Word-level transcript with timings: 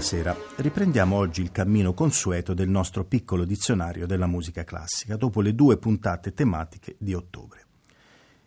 Buonasera, 0.00 0.34
riprendiamo 0.56 1.14
oggi 1.14 1.42
il 1.42 1.52
cammino 1.52 1.92
consueto 1.92 2.54
del 2.54 2.70
nostro 2.70 3.04
piccolo 3.04 3.44
dizionario 3.44 4.06
della 4.06 4.26
musica 4.26 4.64
classica, 4.64 5.16
dopo 5.16 5.42
le 5.42 5.54
due 5.54 5.76
puntate 5.76 6.32
tematiche 6.32 6.96
di 6.98 7.12
ottobre. 7.12 7.66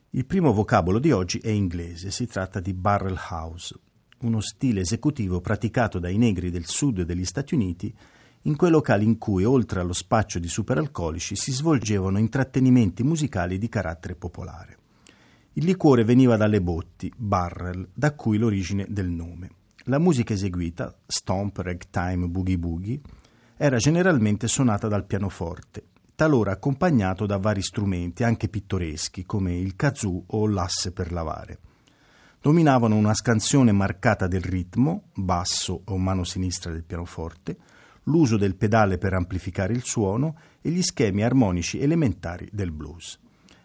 Il 0.10 0.26
primo 0.26 0.52
vocabolo 0.52 0.98
di 0.98 1.12
oggi 1.12 1.38
è 1.38 1.50
inglese, 1.50 2.10
si 2.10 2.26
tratta 2.26 2.60
di 2.60 2.74
barrel 2.74 3.20
house, 3.30 3.76
uno 4.22 4.40
stile 4.42 4.82
esecutivo 4.82 5.42
praticato 5.42 6.00
dai 6.00 6.18
negri 6.18 6.50
del 6.50 6.66
sud 6.66 7.04
degli 7.04 7.24
Stati 7.24 7.54
Uniti 7.54 7.94
in 8.42 8.56
quei 8.56 8.72
locali 8.72 9.06
in 9.06 9.20
cui, 9.20 9.44
oltre 9.44 9.80
allo 9.80 9.94
spaccio 9.94 10.40
di 10.40 10.48
superalcolici, 10.48 11.36
si 11.36 11.52
svolgevano 11.52 12.18
intrattenimenti 12.18 13.04
musicali 13.04 13.60
di 13.60 13.70
carattere 13.70 14.16
popolare. 14.16 14.78
Il 15.54 15.66
liquore 15.66 16.04
veniva 16.04 16.36
dalle 16.36 16.62
botti, 16.64 17.14
barrel, 17.16 17.88
da 17.94 18.16
cui 18.16 18.40
l'origine 18.40 18.88
del 18.90 19.10
nome. 19.10 19.62
La 19.88 20.00
musica 20.00 20.34
eseguita, 20.34 20.96
stomp, 21.06 21.58
ragtime, 21.58 22.30
boogie 22.30 22.58
boogie, 22.58 23.02
era 23.58 23.76
generalmente 23.76 24.48
suonata 24.48 24.88
dal 24.88 25.06
pianoforte, 25.06 25.88
talora 26.16 26.54
accompagnato 26.54 27.26
da 27.26 27.38
vari 27.38 27.62
strumenti, 27.62 28.24
anche 28.24 28.48
pittoreschi, 28.48 29.26
come 29.26 29.58
il 29.58 29.76
kazoo 29.76 30.24
o 30.28 30.48
l'asse 30.48 30.94
per 30.94 31.12
lavare. 31.12 31.60
Dominavano 32.40 32.96
una 32.96 33.14
scansione 33.14 33.74
marcata 33.74 34.26
del 34.28 34.42
ritmo, 34.42 35.10
basso 35.16 35.82
o 35.84 35.98
mano 35.98 36.24
sinistra 36.24 36.72
del 36.72 36.86
pianoforte, 36.86 37.58
l'uso 38.04 38.38
del 38.38 38.56
pedale 38.56 38.98
per 38.98 39.14
amplificare 39.14 39.74
il 39.74 39.84
suono 39.84 40.38
e 40.62 40.70
gli 40.70 40.82
schemi 40.82 41.24
armonici 41.24 41.80
elementari 41.80 42.48
del 42.54 42.72
blues. 42.72 43.20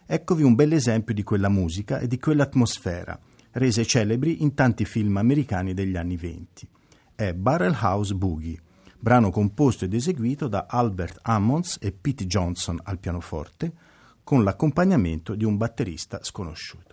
Eccovi 0.05 0.43
un 0.43 0.55
bel 0.55 0.73
esempio 0.73 1.13
di 1.13 1.23
quella 1.23 1.49
musica 1.49 1.99
e 1.99 2.07
di 2.07 2.19
quell'atmosfera, 2.19 3.17
rese 3.51 3.85
celebri 3.85 4.41
in 4.43 4.53
tanti 4.53 4.85
film 4.85 5.17
americani 5.17 5.73
degli 5.73 5.97
anni 5.97 6.17
venti. 6.17 6.67
È 7.15 7.33
Barrel 7.33 7.77
House 7.79 8.13
Boogie, 8.13 8.59
brano 8.99 9.31
composto 9.31 9.85
ed 9.85 9.93
eseguito 9.93 10.47
da 10.47 10.65
Albert 10.69 11.19
Ammons 11.23 11.77
e 11.81 11.91
Pete 11.91 12.25
Johnson 12.25 12.79
al 12.83 12.99
pianoforte, 12.99 13.71
con 14.23 14.43
l'accompagnamento 14.43 15.35
di 15.35 15.45
un 15.45 15.57
batterista 15.57 16.19
sconosciuto. 16.21 16.88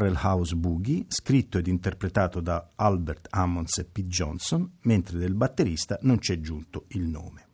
Barrel 0.00 0.18
House 0.22 0.56
Boogie, 0.56 1.04
scritto 1.08 1.58
ed 1.58 1.66
interpretato 1.66 2.40
da 2.40 2.70
Albert 2.74 3.26
Ammons 3.32 3.76
e 3.76 3.84
Pete 3.84 4.08
Johnson, 4.08 4.78
mentre 4.84 5.18
del 5.18 5.34
batterista 5.34 5.98
non 6.02 6.18
c'è 6.18 6.40
giunto 6.40 6.84
il 6.88 7.02
nome. 7.02 7.46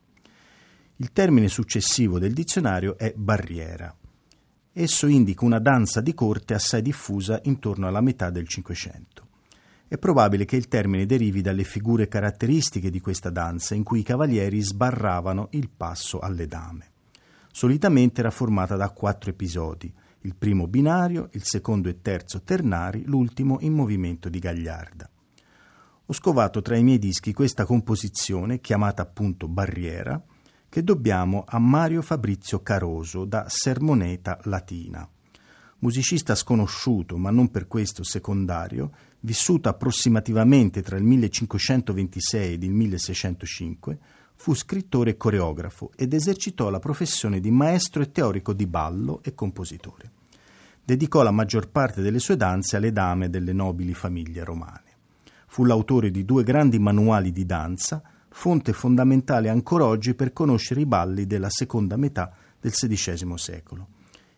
Il 0.95 1.11
termine 1.11 1.49
successivo 1.49 2.19
del 2.19 2.31
dizionario 2.31 2.97
è 2.97 3.13
barriera. 3.13 3.93
Esso 4.71 5.07
indica 5.07 5.43
una 5.43 5.59
danza 5.59 5.99
di 5.99 6.13
corte 6.13 6.53
assai 6.53 6.81
diffusa 6.81 7.41
intorno 7.43 7.85
alla 7.85 7.99
metà 7.99 8.29
del 8.29 8.47
Cinquecento. 8.47 9.27
È 9.85 9.97
probabile 9.97 10.45
che 10.45 10.55
il 10.55 10.69
termine 10.69 11.05
derivi 11.05 11.41
dalle 11.41 11.65
figure 11.65 12.07
caratteristiche 12.07 12.89
di 12.89 13.01
questa 13.01 13.29
danza 13.29 13.75
in 13.75 13.83
cui 13.83 13.99
i 13.99 14.03
cavalieri 14.03 14.61
sbarravano 14.61 15.49
il 15.51 15.67
passo 15.67 16.19
alle 16.19 16.47
dame. 16.47 16.91
Solitamente 17.51 18.21
era 18.21 18.31
formata 18.31 18.77
da 18.77 18.89
quattro 18.91 19.31
episodi, 19.31 19.93
il 20.21 20.35
primo 20.35 20.67
binario, 20.67 21.29
il 21.33 21.43
secondo 21.43 21.89
e 21.89 22.01
terzo 22.01 22.41
ternari, 22.41 23.03
l'ultimo 23.05 23.57
in 23.61 23.73
movimento 23.73 24.29
di 24.29 24.39
gagliarda. 24.39 25.09
Ho 26.05 26.13
scovato 26.13 26.61
tra 26.61 26.77
i 26.77 26.83
miei 26.83 26.99
dischi 26.99 27.33
questa 27.33 27.65
composizione, 27.65 28.59
chiamata 28.59 29.01
appunto 29.01 29.47
Barriera, 29.47 30.21
che 30.69 30.83
dobbiamo 30.83 31.43
a 31.47 31.59
Mario 31.59 32.01
Fabrizio 32.01 32.61
Caroso 32.61 33.25
da 33.25 33.45
Sermoneta 33.47 34.39
Latina. 34.43 35.07
Musicista 35.79 36.33
sconosciuto, 36.33 37.17
ma 37.17 37.29
non 37.29 37.51
per 37.51 37.67
questo 37.67 38.03
secondario, 38.03 38.91
vissuto 39.19 39.69
approssimativamente 39.69 40.81
tra 40.81 40.97
il 40.97 41.03
1526 41.03 42.53
ed 42.53 42.63
il 42.63 42.71
1605, 42.71 43.99
fu 44.37 44.53
scrittore 44.53 45.11
e 45.11 45.17
coreografo 45.17 45.91
ed 45.95 46.13
esercitò 46.13 46.69
la 46.69 46.79
professione 46.79 47.39
di 47.39 47.51
maestro 47.51 48.01
e 48.01 48.11
teorico 48.11 48.53
di 48.53 48.67
ballo 48.67 49.19
e 49.23 49.33
compositore. 49.33 50.11
Dedicò 50.85 51.21
la 51.21 51.31
maggior 51.31 51.69
parte 51.69 52.01
delle 52.01 52.19
sue 52.19 52.37
danze 52.37 52.77
alle 52.77 52.93
dame 52.93 53.29
delle 53.29 53.51
nobili 53.51 53.93
famiglie 53.93 54.45
romane. 54.45 54.95
Fu 55.47 55.65
l'autore 55.65 56.11
di 56.11 56.23
due 56.23 56.43
grandi 56.43 56.79
manuali 56.79 57.33
di 57.33 57.45
danza, 57.45 58.01
fonte 58.29 58.71
fondamentale 58.71 59.49
ancora 59.49 59.85
oggi 59.85 60.13
per 60.13 60.31
conoscere 60.31 60.81
i 60.81 60.85
balli 60.85 61.25
della 61.25 61.49
seconda 61.49 61.97
metà 61.97 62.31
del 62.59 62.71
XVI 62.71 63.37
secolo. 63.37 63.87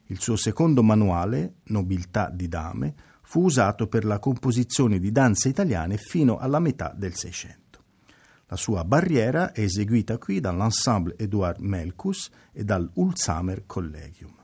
Il 0.06 0.20
suo 0.20 0.38
secondo 0.38 0.82
manuale, 0.82 1.58
Nobiltà 1.66 2.32
di 2.34 2.48
Dame, 2.48 2.96
fu 3.22 3.44
usato 3.44 3.88
per 3.88 4.06
la 4.06 4.18
composizione 4.18 4.98
di 4.98 5.12
danze 5.12 5.50
italiane 5.50 5.98
fino 5.98 6.38
alla 6.38 6.60
metà 6.60 6.92
del 6.98 7.14
Seicento. 7.14 7.69
La 8.52 8.56
sua 8.56 8.84
barriera 8.84 9.52
è 9.52 9.62
eseguita 9.62 10.18
qui 10.18 10.40
dall'ensemble 10.40 11.14
Edouard 11.18 11.60
Melkus 11.60 12.32
e 12.52 12.64
dal 12.64 12.90
Ulzamer 12.96 13.68
Collegium. 13.68 14.36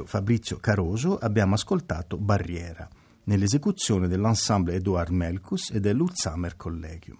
Mario 0.00 0.06
Fabrizio 0.06 0.56
Caroso 0.56 1.18
abbiamo 1.18 1.54
ascoltato 1.54 2.16
Barriera, 2.16 2.88
nell'esecuzione 3.24 4.08
dell'ensemble 4.08 4.74
Edouard 4.74 5.10
Melkus 5.10 5.70
e 5.72 5.80
dell'Ulzamer 5.80 6.56
Collegium. 6.56 7.18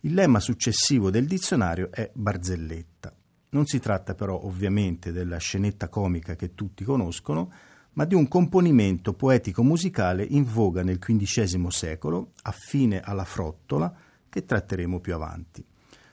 Il 0.00 0.14
lemma 0.14 0.40
successivo 0.40 1.10
del 1.10 1.26
dizionario 1.26 1.90
è 1.90 2.10
barzelletta. 2.14 3.14
Non 3.50 3.66
si 3.66 3.80
tratta 3.80 4.14
però 4.14 4.40
ovviamente 4.42 5.12
della 5.12 5.38
scenetta 5.38 5.88
comica 5.88 6.36
che 6.36 6.54
tutti 6.54 6.84
conoscono, 6.84 7.52
ma 7.94 8.04
di 8.04 8.14
un 8.14 8.28
componimento 8.28 9.12
poetico-musicale 9.12 10.24
in 10.24 10.44
voga 10.44 10.82
nel 10.82 10.98
XV 10.98 11.66
secolo, 11.68 12.32
affine 12.42 13.00
alla 13.00 13.24
frottola, 13.24 13.92
che 14.28 14.44
tratteremo 14.44 15.00
più 15.00 15.14
avanti. 15.14 15.64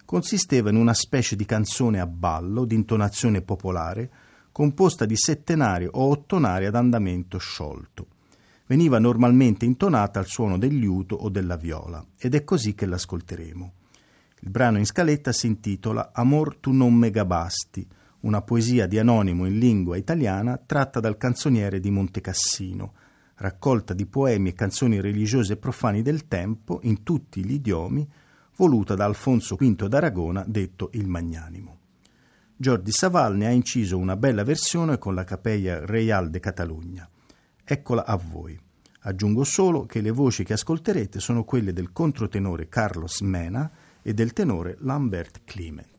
Consisteva 0.03 0.69
in 0.69 0.75
una 0.75 0.93
specie 0.93 1.35
di 1.35 1.45
canzone 1.45 2.00
a 2.00 2.07
ballo, 2.07 2.65
di 2.65 2.75
intonazione 2.75 3.41
popolare, 3.41 4.12
composta 4.55 5.05
di 5.05 5.17
settenari 5.17 5.85
o 5.85 6.07
ottonari 6.07 6.65
ad 6.65 6.75
andamento 6.75 7.38
sciolto. 7.38 8.07
Veniva 8.67 9.00
normalmente 9.00 9.65
intonata 9.65 10.17
al 10.19 10.27
suono 10.27 10.57
del 10.57 10.74
liuto 10.77 11.13
o 11.13 11.27
della 11.27 11.57
viola 11.57 12.01
ed 12.17 12.35
è 12.35 12.45
così 12.45 12.74
che 12.74 12.85
l'ascolteremo. 12.85 13.74
Il 14.39 14.50
brano 14.50 14.77
in 14.77 14.85
scaletta 14.85 15.33
si 15.33 15.47
intitola 15.47 16.12
Amor 16.13 16.55
tu 16.55 16.71
non 16.71 16.93
me 16.93 17.12
gabasti, 17.12 17.85
una 18.21 18.41
poesia 18.43 18.88
di 18.88 18.97
Anonimo 18.97 19.45
in 19.45 19.59
lingua 19.59 19.97
italiana 19.97 20.57
tratta 20.65 21.01
dal 21.01 21.17
canzoniere 21.17 21.81
di 21.81 21.91
Montecassino, 21.91 22.93
raccolta 23.35 23.93
di 23.93 24.05
poemi 24.05 24.51
e 24.51 24.53
canzoni 24.53 25.01
religiose 25.01 25.51
e 25.51 25.57
profani 25.57 26.01
del 26.01 26.29
tempo 26.29 26.79
in 26.83 27.03
tutti 27.03 27.43
gli 27.43 27.55
idiomi, 27.55 28.09
voluta 28.55 28.95
da 28.95 29.03
Alfonso 29.03 29.57
V 29.57 29.85
d'Aragona, 29.89 30.45
detto 30.47 30.91
il 30.93 31.09
Magnanimo. 31.09 31.79
Jordi 32.57 32.91
Saval 32.91 33.35
ne 33.35 33.47
ha 33.47 33.51
inciso 33.51 33.97
una 33.97 34.15
bella 34.15 34.45
versione 34.45 34.97
con 34.97 35.13
la 35.13 35.25
Capella 35.25 35.85
Real 35.85 36.29
de 36.29 36.39
Catalogna. 36.39 37.09
Eccola 37.62 38.05
a 38.05 38.15
voi. 38.15 38.57
Aggiungo 39.01 39.43
solo 39.43 39.85
che 39.85 40.00
le 40.00 40.12
voci 40.12 40.45
che 40.45 40.53
ascolterete 40.53 41.19
sono 41.19 41.43
quelle 41.43 41.74
del 41.74 41.91
controtenore 41.91 42.69
Carlos 42.69 43.19
Mena 43.19 43.69
e 44.01 44.13
del 44.13 44.31
tenore 44.31 44.77
Lambert 44.79 45.41
Clement. 45.43 45.94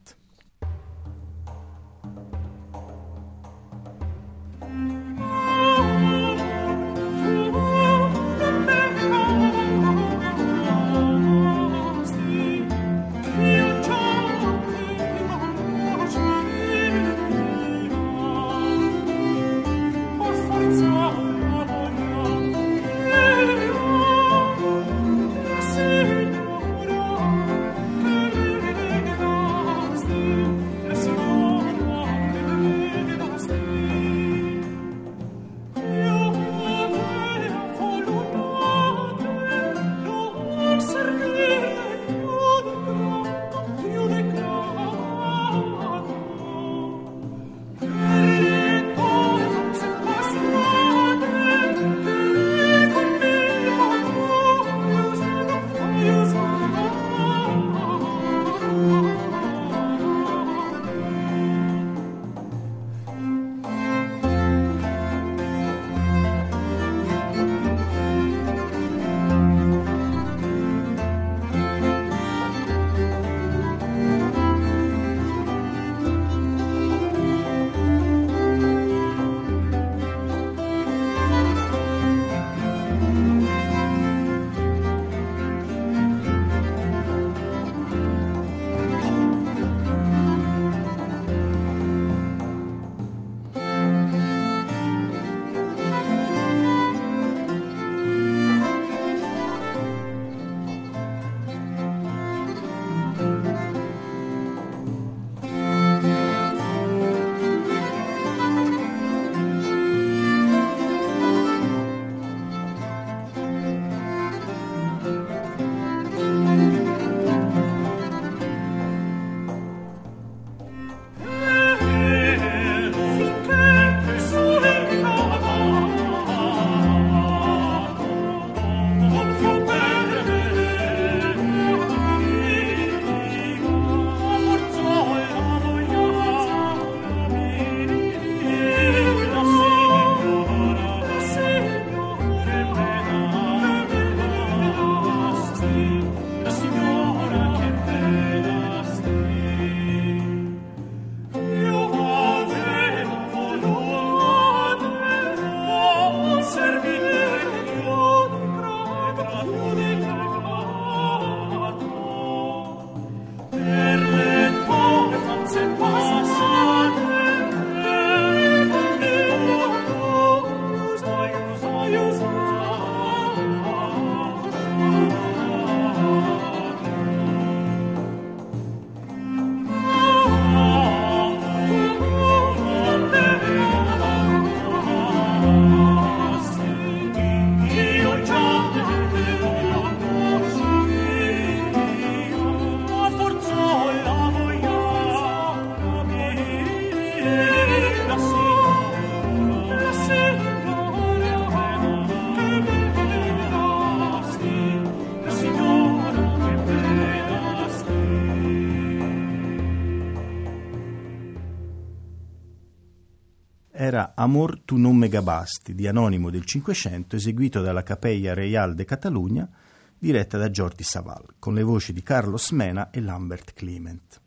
Amor 214.27 214.59
tu 214.65 214.75
non 214.75 214.97
me 214.97 215.07
gabasti 215.07 215.73
di 215.73 215.87
Anonimo 215.87 216.29
del 216.29 216.43
Cinquecento 216.43 217.15
eseguito 217.15 217.61
dalla 217.61 217.81
Capella 217.81 218.33
Real 218.33 218.75
de 218.75 218.83
Catalunya 218.83 219.49
diretta 219.97 220.37
da 220.37 220.49
Jordi 220.49 220.83
Saval 220.83 221.35
con 221.39 221.53
le 221.53 221.63
voci 221.63 221.93
di 221.93 222.03
Carlos 222.03 222.51
Mena 222.51 222.89
e 222.89 222.99
Lambert 222.99 223.53
Clement. 223.53 224.21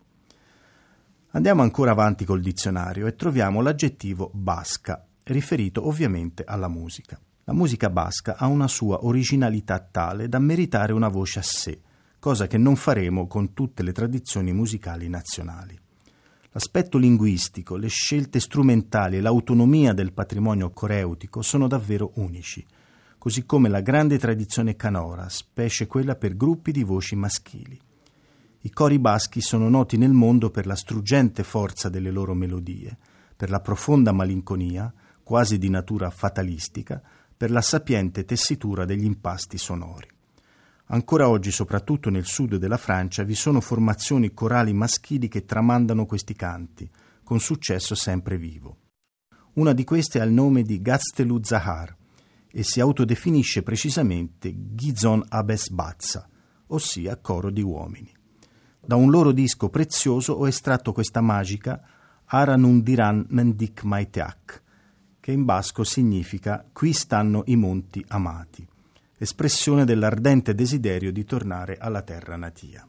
Andiamo 1.32 1.60
ancora 1.60 1.90
avanti 1.90 2.24
col 2.24 2.40
dizionario 2.40 3.06
e 3.06 3.14
troviamo 3.14 3.60
l'aggettivo 3.60 4.30
basca, 4.32 5.06
riferito 5.24 5.86
ovviamente 5.86 6.44
alla 6.46 6.68
musica. 6.68 7.20
La 7.44 7.52
musica 7.52 7.90
basca 7.90 8.36
ha 8.38 8.46
una 8.46 8.68
sua 8.68 9.04
originalità 9.04 9.80
tale 9.80 10.30
da 10.30 10.38
meritare 10.38 10.94
una 10.94 11.08
voce 11.08 11.40
a 11.40 11.44
sé, 11.44 11.78
cosa 12.18 12.46
che 12.46 12.56
non 12.56 12.74
faremo 12.74 13.26
con 13.26 13.52
tutte 13.52 13.82
le 13.82 13.92
tradizioni 13.92 14.54
musicali 14.54 15.10
nazionali. 15.10 15.78
L'aspetto 16.52 16.98
linguistico, 16.98 17.76
le 17.76 17.86
scelte 17.86 18.40
strumentali 18.40 19.16
e 19.16 19.20
l'autonomia 19.20 19.92
del 19.92 20.12
patrimonio 20.12 20.70
coreutico 20.70 21.42
sono 21.42 21.68
davvero 21.68 22.10
unici, 22.16 22.66
così 23.18 23.46
come 23.46 23.68
la 23.68 23.80
grande 23.80 24.18
tradizione 24.18 24.74
canora, 24.74 25.28
specie 25.28 25.86
quella 25.86 26.16
per 26.16 26.36
gruppi 26.36 26.72
di 26.72 26.82
voci 26.82 27.14
maschili. 27.14 27.78
I 28.62 28.70
cori 28.70 28.98
baschi 28.98 29.40
sono 29.40 29.68
noti 29.68 29.96
nel 29.96 30.10
mondo 30.10 30.50
per 30.50 30.66
la 30.66 30.74
struggente 30.74 31.44
forza 31.44 31.88
delle 31.88 32.10
loro 32.10 32.34
melodie, 32.34 32.98
per 33.36 33.48
la 33.48 33.60
profonda 33.60 34.10
malinconia, 34.10 34.92
quasi 35.22 35.56
di 35.56 35.70
natura 35.70 36.10
fatalistica, 36.10 37.00
per 37.36 37.52
la 37.52 37.62
sapiente 37.62 38.24
tessitura 38.24 38.84
degli 38.84 39.04
impasti 39.04 39.56
sonori. 39.56 40.08
Ancora 40.92 41.28
oggi, 41.28 41.52
soprattutto 41.52 42.10
nel 42.10 42.24
sud 42.24 42.56
della 42.56 42.76
Francia, 42.76 43.22
vi 43.22 43.36
sono 43.36 43.60
formazioni 43.60 44.34
corali 44.34 44.72
maschili 44.72 45.28
che 45.28 45.44
tramandano 45.44 46.04
questi 46.04 46.34
canti, 46.34 46.90
con 47.22 47.38
successo 47.38 47.94
sempre 47.94 48.36
vivo. 48.36 48.76
Una 49.54 49.72
di 49.72 49.84
queste 49.84 50.20
ha 50.20 50.24
il 50.24 50.32
nome 50.32 50.62
di 50.62 50.82
Gaztelu 50.82 51.40
Zahar 51.44 51.96
e 52.50 52.64
si 52.64 52.80
autodefinisce 52.80 53.62
precisamente 53.62 54.52
Gizon 54.74 55.24
Abes 55.28 55.68
Bazza, 55.70 56.28
ossia 56.68 57.16
coro 57.18 57.50
di 57.50 57.62
uomini. 57.62 58.12
Da 58.84 58.96
un 58.96 59.10
loro 59.10 59.30
disco 59.30 59.68
prezioso 59.68 60.32
ho 60.32 60.48
estratto 60.48 60.92
questa 60.92 61.20
magica 61.20 61.80
Aranundiran 62.24 63.26
Mendik 63.28 63.84
Maiteak, 63.84 64.62
che 65.20 65.30
in 65.30 65.44
basco 65.44 65.84
significa 65.84 66.66
Qui 66.72 66.92
stanno 66.92 67.42
i 67.46 67.54
monti 67.54 68.04
amati 68.08 68.66
espressione 69.20 69.84
dell'ardente 69.84 70.54
desiderio 70.54 71.12
di 71.12 71.24
tornare 71.24 71.76
alla 71.78 72.00
terra 72.00 72.36
natia. 72.36 72.88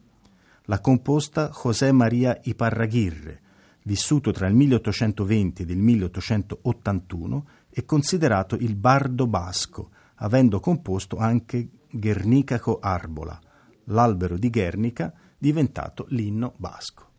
L'ha 0.66 0.80
composta 0.80 1.52
José 1.52 1.92
María 1.92 2.40
Iparraguirre, 2.42 3.42
vissuto 3.84 4.32
tra 4.32 4.48
il 4.48 4.56
1820 4.56 5.64
ed 5.64 5.70
il 5.72 5.80
1881 5.80 7.48
e 7.70 7.84
considerato 7.84 8.56
il 8.56 8.76
bardo 8.76 9.28
basco, 9.28 9.90
avendo 10.16 10.62
composto 10.62 11.18
anche 11.18 11.68
Guernicaco 11.90 12.80
Arbola, 12.80 13.38
l'albero 13.86 14.38
di 14.38 14.50
Guernica 14.50 15.14
diventato 15.38 16.06
l'inno 16.12 16.54
basco. 16.56 17.10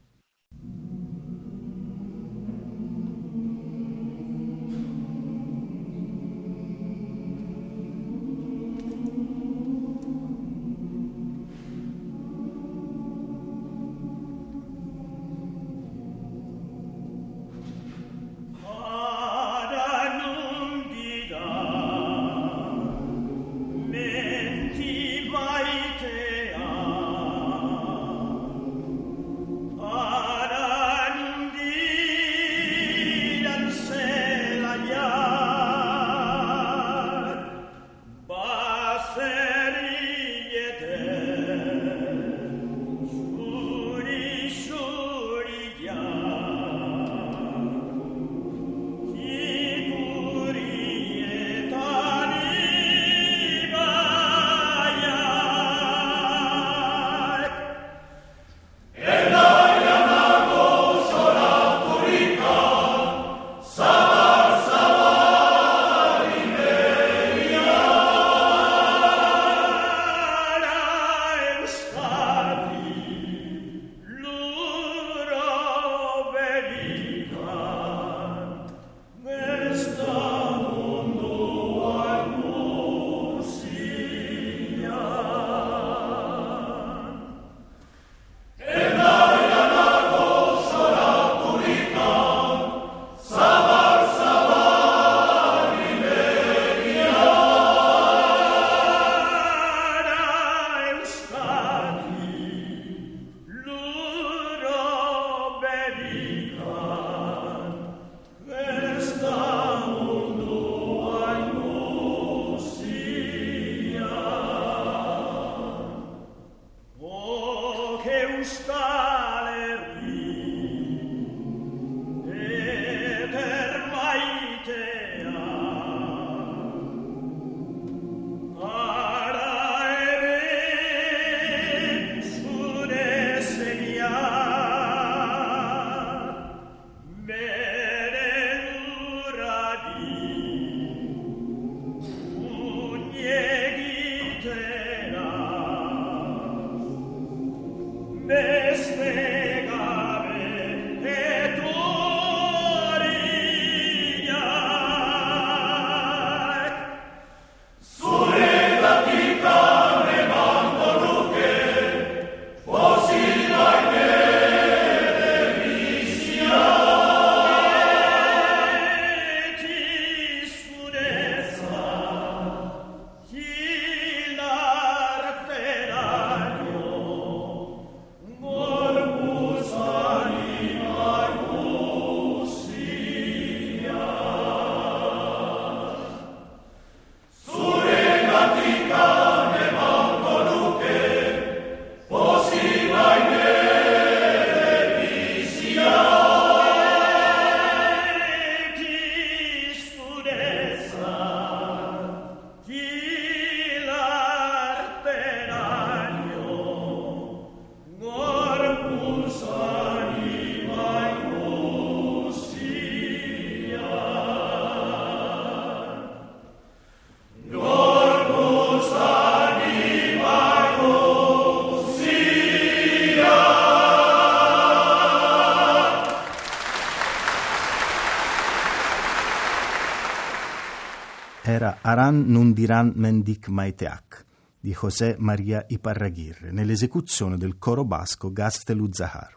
Aran 231.84 232.26
Nundiran 232.28 232.92
Mendik 232.94 233.48
Maiteak 233.48 234.24
di 234.60 234.72
José 234.72 235.16
María 235.18 235.64
Iparraguirre 235.66 236.52
nell'esecuzione 236.52 237.36
del 237.36 237.58
coro 237.58 237.84
basco 237.84 238.32
Gastelu 238.32 238.86
Zahar. 238.92 239.34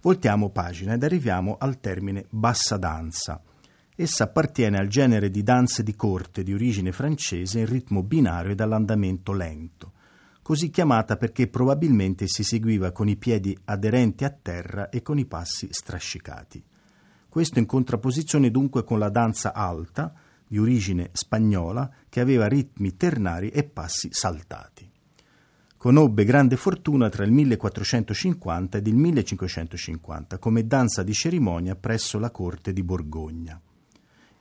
Voltiamo 0.00 0.50
pagina 0.50 0.94
ed 0.94 1.04
arriviamo 1.04 1.56
al 1.56 1.78
termine 1.78 2.26
bassa 2.28 2.76
danza. 2.76 3.40
Essa 3.94 4.24
appartiene 4.24 4.78
al 4.78 4.88
genere 4.88 5.30
di 5.30 5.44
danze 5.44 5.84
di 5.84 5.94
corte 5.94 6.42
di 6.42 6.52
origine 6.52 6.90
francese 6.90 7.60
in 7.60 7.66
ritmo 7.66 8.02
binario 8.02 8.50
ed 8.50 8.60
all'andamento 8.60 9.32
lento, 9.32 9.92
così 10.42 10.70
chiamata 10.70 11.16
perché 11.16 11.46
probabilmente 11.46 12.26
si 12.26 12.42
seguiva 12.42 12.90
con 12.90 13.08
i 13.08 13.14
piedi 13.14 13.56
aderenti 13.66 14.24
a 14.24 14.30
terra 14.30 14.88
e 14.88 15.02
con 15.02 15.20
i 15.20 15.24
passi 15.24 15.68
strascicati. 15.70 16.64
Questo 17.28 17.60
in 17.60 17.66
contrapposizione 17.66 18.50
dunque 18.50 18.82
con 18.82 18.98
la 18.98 19.08
danza 19.08 19.54
alta, 19.54 20.12
di 20.48 20.58
origine 20.58 21.10
spagnola, 21.12 21.88
che 22.08 22.20
aveva 22.20 22.48
ritmi 22.48 22.96
ternari 22.96 23.50
e 23.50 23.64
passi 23.64 24.08
saltati. 24.10 24.90
Conobbe 25.76 26.24
grande 26.24 26.56
fortuna 26.56 27.08
tra 27.08 27.22
il 27.22 27.30
1450 27.30 28.78
ed 28.78 28.86
il 28.88 28.96
1550 28.96 30.38
come 30.38 30.66
danza 30.66 31.04
di 31.04 31.12
cerimonia 31.12 31.76
presso 31.76 32.18
la 32.18 32.32
corte 32.32 32.72
di 32.72 32.82
Borgogna. 32.82 33.60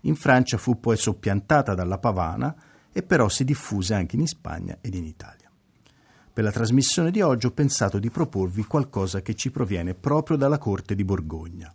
In 0.01 0.15
Francia 0.15 0.57
fu 0.57 0.79
poi 0.79 0.97
soppiantata 0.97 1.75
dalla 1.75 1.99
pavana 1.99 2.55
e 2.91 3.03
però 3.03 3.29
si 3.29 3.43
diffuse 3.43 3.93
anche 3.93 4.15
in 4.15 4.25
Spagna 4.25 4.79
ed 4.81 4.95
in 4.95 5.03
Italia. 5.03 5.51
Per 6.33 6.43
la 6.43 6.51
trasmissione 6.51 7.11
di 7.11 7.21
oggi 7.21 7.45
ho 7.45 7.51
pensato 7.51 7.99
di 7.99 8.09
proporvi 8.09 8.63
qualcosa 8.63 9.21
che 9.21 9.35
ci 9.35 9.51
proviene 9.51 9.93
proprio 9.93 10.37
dalla 10.37 10.57
corte 10.57 10.95
di 10.95 11.03
Borgogna. 11.03 11.71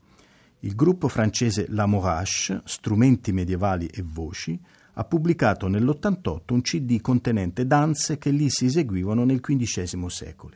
Il 0.65 0.77
gruppo 0.77 1.09
francese 1.09 1.67
La 1.71 1.87
Morache, 1.87 2.61
Strumenti 2.65 3.33
medievali 3.33 3.87
e 3.87 4.03
voci, 4.05 4.61
ha 4.95 5.05
pubblicato 5.05 5.67
nell'88 5.67 6.53
un 6.53 6.61
CD 6.61 7.01
contenente 7.01 7.67
danze 7.67 8.17
che 8.17 8.31
lì 8.31 8.49
si 8.49 8.67
eseguivano 8.67 9.25
nel 9.25 9.41
XV 9.41 10.07
secolo. 10.07 10.55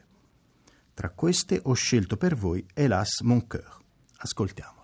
Tra 0.95 1.11
queste 1.11 1.61
ho 1.61 1.73
scelto 1.73 2.17
per 2.17 2.37
voi 2.37 2.65
Hélas 2.73 3.21
mon 3.23 3.47
cœur. 3.49 3.81
Ascoltiamo. 4.19 4.75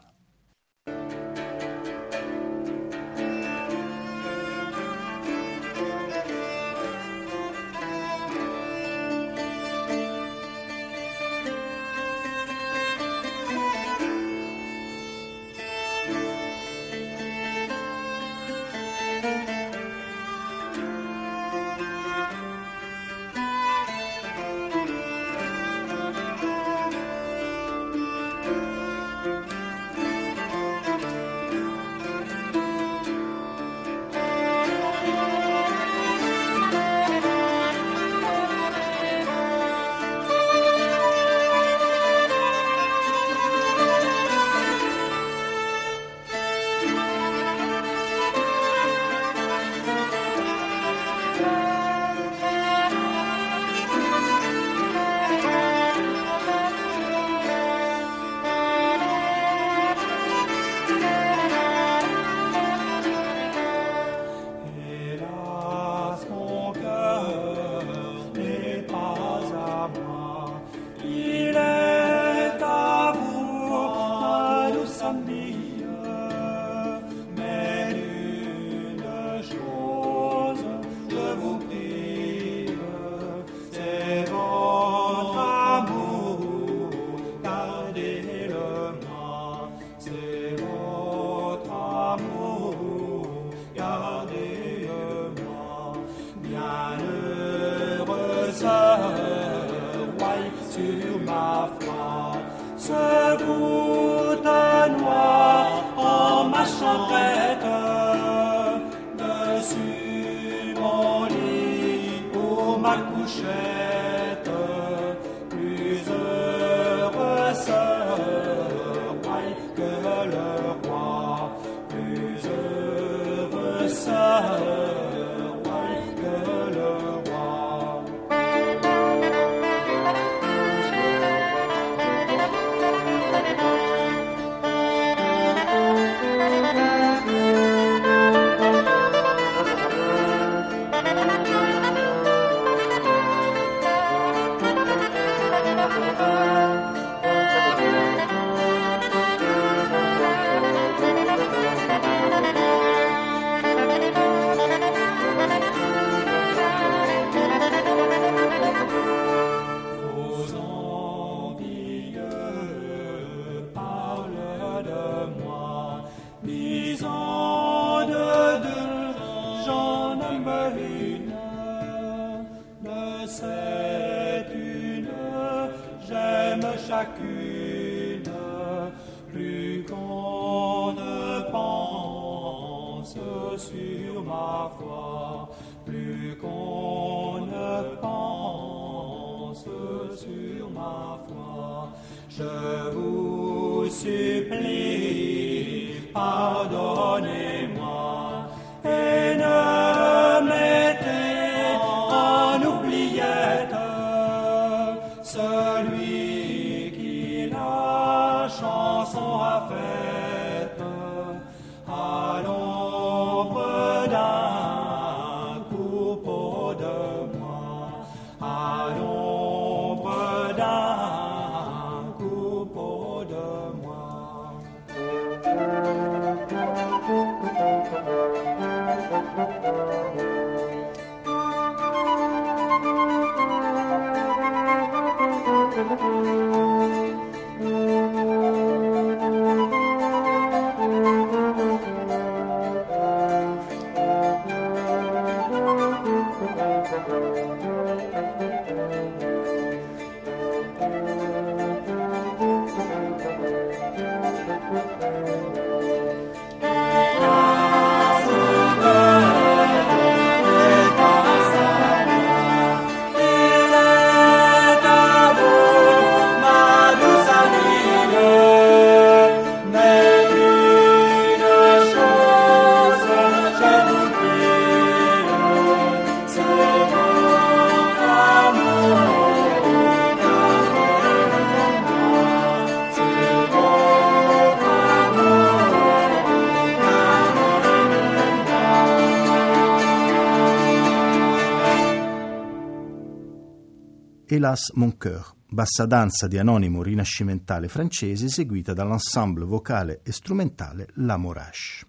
Hélas 294.32 294.72
mon 294.76 294.96
cœur, 294.96 295.36
bassa 295.46 295.84
danza 295.84 296.26
di 296.26 296.38
anonimo 296.38 296.82
rinascimentale 296.82 297.68
francese 297.68 298.24
eseguita 298.24 298.72
dall'ensemble 298.72 299.44
vocale 299.44 300.00
e 300.02 300.10
strumentale 300.10 300.88
La 300.94 301.18
Morache. 301.18 301.86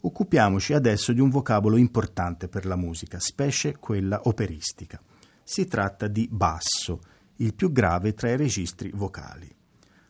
Occupiamoci 0.00 0.72
adesso 0.72 1.12
di 1.12 1.20
un 1.20 1.28
vocabolo 1.28 1.76
importante 1.76 2.48
per 2.48 2.64
la 2.64 2.74
musica, 2.74 3.20
specie 3.20 3.76
quella 3.76 4.18
operistica. 4.24 4.98
Si 5.44 5.66
tratta 5.66 6.08
di 6.08 6.26
basso, 6.32 7.00
il 7.36 7.52
più 7.52 7.70
grave 7.70 8.14
tra 8.14 8.30
i 8.30 8.38
registri 8.38 8.90
vocali. 8.94 9.54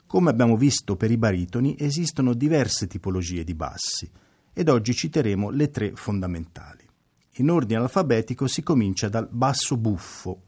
Come 0.06 0.30
abbiamo 0.30 0.56
visto 0.56 0.94
per 0.94 1.10
i 1.10 1.16
baritoni, 1.18 1.74
esistono 1.76 2.34
diverse 2.34 2.86
tipologie 2.86 3.42
di 3.42 3.54
bassi 3.56 4.08
ed 4.52 4.68
oggi 4.68 4.94
citeremo 4.94 5.50
le 5.50 5.70
tre 5.70 5.90
fondamentali. 5.96 6.84
In 7.38 7.50
ordine 7.50 7.80
alfabetico 7.80 8.46
si 8.46 8.62
comincia 8.62 9.08
dal 9.08 9.28
basso 9.28 9.76
buffo, 9.76 10.42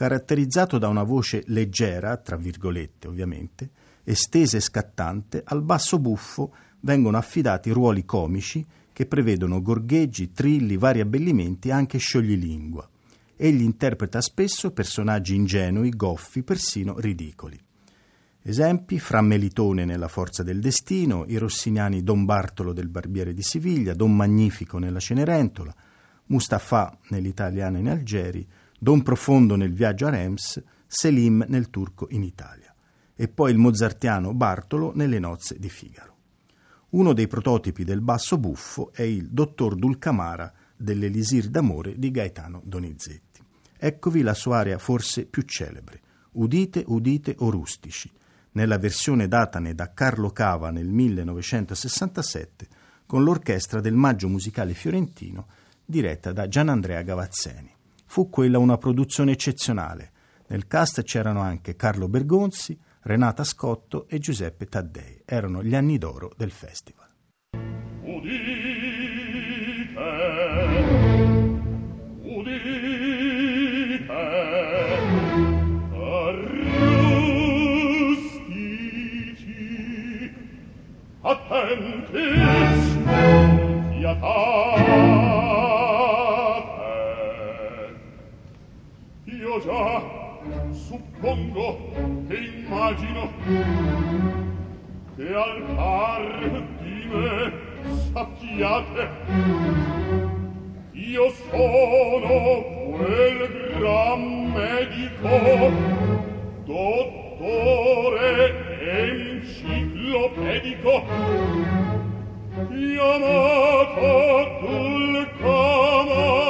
caratterizzato 0.00 0.78
da 0.78 0.88
una 0.88 1.02
voce 1.02 1.42
leggera, 1.48 2.16
tra 2.16 2.36
virgolette 2.36 3.06
ovviamente, 3.06 3.70
estesa 4.02 4.56
e 4.56 4.60
scattante, 4.60 5.42
al 5.44 5.60
basso 5.60 5.98
buffo 5.98 6.54
vengono 6.80 7.18
affidati 7.18 7.70
ruoli 7.70 8.06
comici 8.06 8.64
che 8.94 9.04
prevedono 9.04 9.60
gorgheggi, 9.60 10.32
trilli, 10.32 10.78
vari 10.78 11.00
abbellimenti 11.00 11.68
e 11.68 11.72
anche 11.72 11.98
scioglilingua. 11.98 12.88
Egli 13.36 13.60
interpreta 13.60 14.22
spesso 14.22 14.70
personaggi 14.70 15.34
ingenui, 15.34 15.90
goffi, 15.90 16.42
persino 16.44 16.98
ridicoli. 16.98 17.60
Esempi: 18.40 18.98
Fra 18.98 19.20
Melitone 19.20 19.84
nella 19.84 20.08
Forza 20.08 20.42
del 20.42 20.60
Destino, 20.60 21.26
i 21.26 21.36
rossiniani 21.36 22.02
Don 22.02 22.24
Bartolo 22.24 22.72
del 22.72 22.88
Barbiere 22.88 23.34
di 23.34 23.42
Siviglia, 23.42 23.92
Don 23.92 24.16
Magnifico 24.16 24.78
nella 24.78 24.98
Cenerentola, 24.98 25.74
Mustafa 26.28 26.96
nell'Italiana 27.10 27.76
in 27.76 27.90
Algeri, 27.90 28.48
Don 28.82 29.02
Profondo 29.02 29.56
nel 29.56 29.74
viaggio 29.74 30.06
a 30.06 30.10
Rems, 30.10 30.62
Selim 30.86 31.44
nel 31.48 31.68
turco 31.68 32.06
in 32.12 32.22
Italia, 32.22 32.74
e 33.14 33.28
poi 33.28 33.50
il 33.50 33.58
mozartiano 33.58 34.32
Bartolo 34.32 34.92
nelle 34.94 35.18
nozze 35.18 35.58
di 35.58 35.68
Figaro. 35.68 36.16
Uno 36.90 37.12
dei 37.12 37.26
prototipi 37.26 37.84
del 37.84 38.00
basso 38.00 38.38
buffo 38.38 38.90
è 38.94 39.02
il 39.02 39.28
dottor 39.28 39.74
Dulcamara 39.74 40.50
dell'Elisir 40.74 41.48
d'amore 41.48 41.98
di 41.98 42.10
Gaetano 42.10 42.62
Donizetti. 42.64 43.42
Eccovi 43.76 44.22
la 44.22 44.32
sua 44.32 44.60
aria 44.60 44.78
forse 44.78 45.26
più 45.26 45.42
celebre, 45.42 46.00
Udite, 46.32 46.82
udite 46.86 47.34
o 47.40 47.50
rustici, 47.50 48.10
nella 48.52 48.78
versione 48.78 49.28
datane 49.28 49.74
da 49.74 49.92
Carlo 49.92 50.30
Cava 50.30 50.70
nel 50.70 50.88
1967 50.88 52.66
con 53.04 53.24
l'orchestra 53.24 53.80
del 53.80 53.94
Maggio 53.94 54.28
Musicale 54.28 54.72
Fiorentino 54.72 55.48
diretta 55.84 56.32
da 56.32 56.48
Gianandrea 56.48 57.02
Gavazzeni. 57.02 57.74
Fu 58.10 58.28
quella 58.28 58.58
una 58.58 58.76
produzione 58.76 59.30
eccezionale. 59.30 60.10
Nel 60.48 60.66
cast 60.66 61.04
c'erano 61.04 61.42
anche 61.42 61.76
Carlo 61.76 62.08
Bergonzi, 62.08 62.76
Renata 63.02 63.44
Scotto 63.44 64.08
e 64.08 64.18
Giuseppe 64.18 64.66
Taddei. 64.66 65.22
Erano 65.24 65.62
gli 65.62 65.76
anni 65.76 65.96
d'oro 65.96 66.32
del 66.36 66.50
festival. 66.50 67.06
Udite, 68.02 68.40
udite, 72.24 72.88
arrustici, 75.92 76.74
attentis, 81.20 82.98
fiatate, 83.92 85.09
già 89.60 90.02
suppongo 90.70 91.92
e 92.28 92.34
immagino 92.34 93.30
che 95.16 95.34
al 95.34 95.62
par 95.74 96.62
di 96.82 97.08
me 97.12 97.52
sappiate 98.12 99.08
io 100.92 101.30
sono 101.50 102.62
quel 102.96 103.38
gran 103.78 104.52
medico 104.52 105.70
dottore 106.64 107.58
enciclopedico 109.40 111.04
chiamato 112.70 114.08
dulcamore 114.60 116.49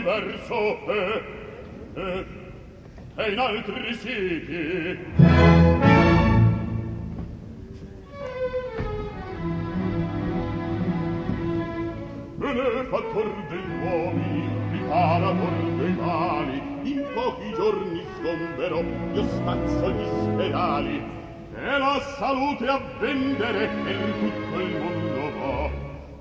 diverso 0.00 0.86
e, 0.86 1.22
eh, 1.94 2.00
e, 2.00 2.26
eh, 3.16 3.24
e 3.24 3.32
in 3.32 3.38
altri 3.38 3.94
siti. 3.94 4.98
Benefattor 12.36 13.32
degli 13.48 13.84
uomini, 13.84 14.48
riparator 14.72 15.76
dei 15.76 15.92
mali, 15.92 16.62
in 16.82 17.06
pochi 17.12 17.52
giorni 17.54 18.02
sgomberò 18.16 18.82
io 19.12 19.28
spazzo 19.28 19.90
gli 19.90 20.32
spedali 20.32 21.02
e 21.54 21.78
la 21.78 22.00
salute 22.16 22.66
a 22.66 22.80
vendere 22.98 23.68
per 23.84 23.96
tutto 24.18 24.60
il 24.60 24.78
mondo 24.78 25.09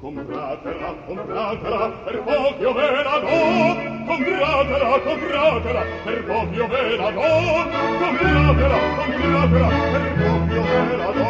compratela, 0.02 0.96
compratela, 1.06 1.90
per 2.06 2.24
poco 2.24 2.74
ve 2.74 3.04
la 3.04 3.20
do, 3.20 4.06
compratela, 4.08 5.00
compratela, 5.02 5.84
per 6.06 6.24
poco 6.26 6.68
ve 6.68 6.96
la 6.96 7.12
do, 7.12 7.30
compratela, 8.00 8.80
compratela, 8.96 9.70
per 9.92 10.06
poco 10.20 10.60
ve 10.62 10.96
la 10.98 11.12
do. 11.12 11.30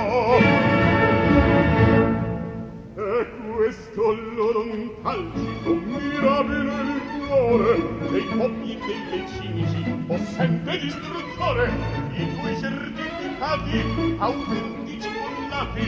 E 2.96 3.28
questo 3.56 4.04
loro 4.36 4.62
intalci, 4.64 5.48
un 5.66 5.80
mirabile 5.86 6.74
il 6.80 7.02
cuore, 7.28 7.74
dei 8.12 8.28
coppi 8.28 8.72
e 8.74 8.96
dei 9.10 9.26
cinici, 9.30 9.82
possente 10.06 10.78
distruttore, 10.78 11.72
i 12.14 12.38
tuoi 12.38 12.56
certificati, 12.58 13.84
autentici 14.20 15.10
collati, 15.10 15.84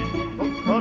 non 0.65 0.80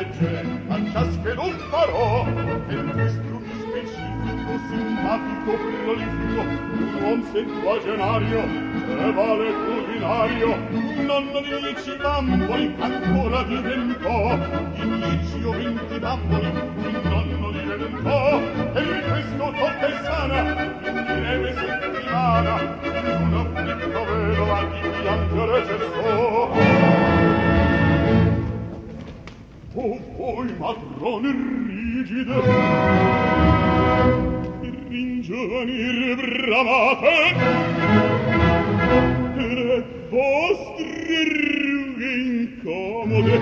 leggere 0.00 0.44
a 0.68 0.76
ciaschedun 0.92 1.56
farò 1.68 2.24
per 2.24 2.84
questo 2.92 3.38
mi 3.38 3.52
specifico 3.60 4.52
simpatico 4.70 5.52
prolifico 5.84 6.40
un 6.40 7.02
uom 7.02 7.32
settuagenario 7.32 8.40
che 8.40 9.12
vale 9.12 9.52
culinario. 9.52 10.56
Nonno 11.04 11.40
di 11.40 11.48
dieci 11.60 11.96
bamboli 12.00 12.74
ancora 12.78 13.42
diventò 13.42 14.38
di 14.72 14.88
dieci 14.96 15.44
o 15.44 15.50
venti 15.52 15.98
bamboli 15.98 16.46
un 16.46 17.00
nonno 17.02 17.50
diventò 17.50 18.38
E 18.38 18.82
per 18.82 19.04
questo 19.08 19.52
cortesana 19.52 20.62
in 20.82 21.04
breve 21.04 21.54
settimana. 21.54 22.78
In 22.82 23.28
una 23.28 23.40
afflitta 23.40 24.04
vedova 24.04 24.64
di 24.64 24.88
piangere 25.02 25.66
cessò 25.66 26.69
o 29.74 29.98
voi 30.18 30.50
matrone 30.58 31.30
rigide 31.30 32.34
ringiovanir 34.90 36.16
bramate 36.16 37.18
le 39.36 39.84
vostre 40.10 41.22
rughe 41.62 42.12
incomode. 42.30 43.40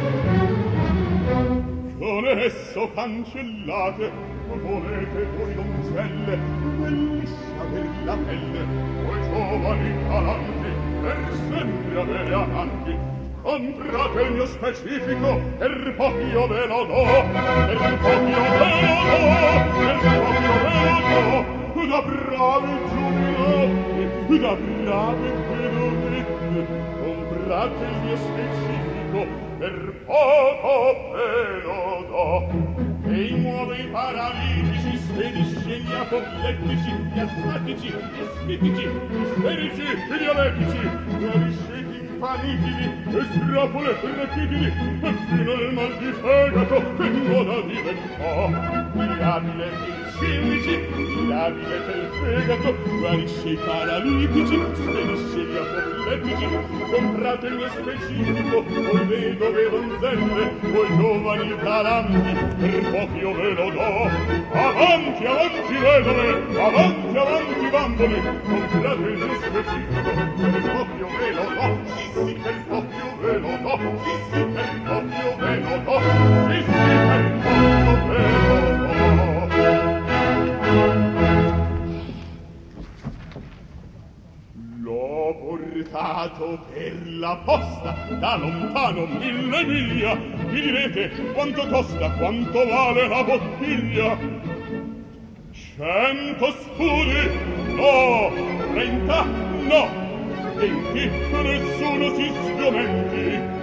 Con 1.99 2.25
esso 2.27 2.91
cancellate 2.95 4.11
volete 4.49 5.27
voi 5.37 5.55
donzelle 5.55 6.39
belliscia 6.79 7.65
della 7.73 8.17
pelle 8.17 8.65
voi 9.03 9.21
giovani 9.23 9.91
galanti 10.09 10.71
per 11.01 11.19
sempre 11.49 12.01
avere 12.01 12.35
amanti 12.35 12.97
comprate 13.49 14.21
il 14.21 14.33
mio 14.33 14.47
specifico 14.47 15.41
per 15.57 15.95
poch'io 15.97 16.47
ve 16.49 16.67
lo 16.67 16.85
do 16.85 17.03
per 17.65 17.99
poch'io 18.03 18.43
ve 18.45 18.59
lo 18.59 19.01
do 19.09 19.57
per 19.73 19.97
poch'io 20.05 20.53
ve 20.65 20.77
lo 20.85 21.45
do 21.73 21.87
da 21.89 22.03
bravi 22.03 22.75
giubilati 22.91 24.39
da 24.39 24.55
bravi 24.55 25.31
pedonette 25.49 26.67
comprate 27.03 27.85
il 27.85 27.97
mio 28.05 28.17
specifico 28.17 29.27
per 29.59 29.95
poco 30.05 30.75
ve 31.15 31.63
lo 31.63 32.05
do. 32.07 33.11
E 33.11 33.23
i 33.23 33.41
nuovi 33.41 33.89
paralitici 33.91 34.99
spedisce 34.99 35.79
gli 35.79 35.93
apoplettici 35.93 36.93
gli 37.15 37.19
asmatici 37.19 37.89
gli 37.89 38.21
asmitici 38.21 38.87
gli 38.87 39.25
sferici 39.35 39.83
gli 39.83 40.19
dialetici 40.19 40.91
guarisce 41.19 41.88
infamidili 42.19 42.85
e 43.07 43.25
strapole 43.31 43.97
irrepidili 44.03 44.73
fino 45.29 45.53
al 45.53 45.73
mal 45.73 45.97
di 45.99 46.13
fegato 46.13 46.95
che 46.97 47.09
nulla 47.09 47.61
diventò 47.63 48.49
mirabile 48.93 50.08
quindici 50.19 51.27
la 51.29 51.49
vile 51.51 51.77
il 51.77 52.11
fegato 52.21 52.75
guarisce 52.99 53.49
i 53.51 53.59
paralitici 53.65 54.61
svenisce 54.75 55.41
gli 55.45 55.57
apoplettici 55.57 56.49
comprate 56.91 57.49
lo 57.49 57.69
specifico 57.69 58.65
voi 58.65 59.05
vedove 59.07 59.71
donzelle 59.71 60.53
voi 60.73 60.97
giovani 60.97 61.57
galanti 61.63 62.33
per 62.59 62.91
pochi 62.91 63.19
io 63.19 63.33
ve 63.35 63.51
lo 63.53 63.71
do. 63.71 64.11
Avanti 64.53 65.25
avanti 65.25 65.75
vedove 65.75 66.29
avanti 66.59 67.17
avanti 67.17 67.69
bambole 67.71 68.23
comprate 68.43 69.11
lo 69.17 69.35
specifico 69.35 70.11
per 70.37 70.63
pochi 70.73 70.99
io 70.99 71.09
ve 71.19 71.31
lo 71.33 71.45
do. 71.55 71.67
Sì 71.95 72.05
sì 72.13 72.33
per 72.43 72.55
pochi 72.69 72.97
io 72.97 73.17
ve 73.21 73.39
lo 73.39 73.53
do 73.63 73.79
sì 74.03 74.15
sì 74.33 74.41
per 74.45 74.71
pochi 74.85 75.15
io 75.15 75.37
ve 75.37 75.57
lo 75.61 75.77
do 75.85 76.01
sì 76.49 76.63
sì 76.63 76.73
per 76.73 77.31
pochi 77.45 77.67
io 77.85 78.07
ve 78.09 78.23
lo 78.49 78.61
do. 78.61 78.68
mercato 85.79 86.59
per 86.73 86.93
la 87.07 87.37
posta 87.45 87.95
da 88.19 88.37
lontano 88.37 89.07
mille 89.07 89.65
miglia 89.65 90.15
mi 90.15 90.61
direte 90.61 91.09
quanto 91.33 91.67
costa 91.69 92.11
quanto 92.13 92.67
vale 92.67 93.09
la 93.09 93.23
bottiglia? 93.23 94.19
Cento 95.53 96.53
scudi? 96.53 97.31
No 97.75 98.31
trenta? 98.73 99.25
No. 99.25 100.07
Venti 100.57 101.09
nessuno 101.31 102.15
si 102.17 102.33
sgomenti. 102.47 103.57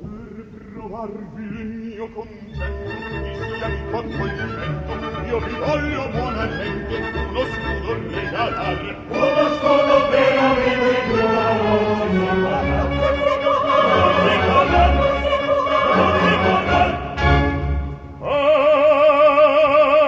Per 0.00 0.70
provarvi 0.72 1.42
il 1.42 1.66
mio 1.66 2.08
contento 2.12 2.90
mi 3.20 3.34
sia 3.34 3.66
il 3.66 3.90
corpo 3.90 4.24
il 4.24 4.56
vento 4.56 4.91
io 5.32 5.38
vi 5.38 5.54
voglio 5.54 6.08
buona 6.10 6.46
gente 6.46 6.96
uno 7.30 7.42
scudo 7.52 7.92
regalar 8.10 8.80
uno 9.08 9.44
scudo 9.56 9.96
per 10.10 10.36
amico 10.36 10.86
e 10.92 11.00
tu 11.08 11.16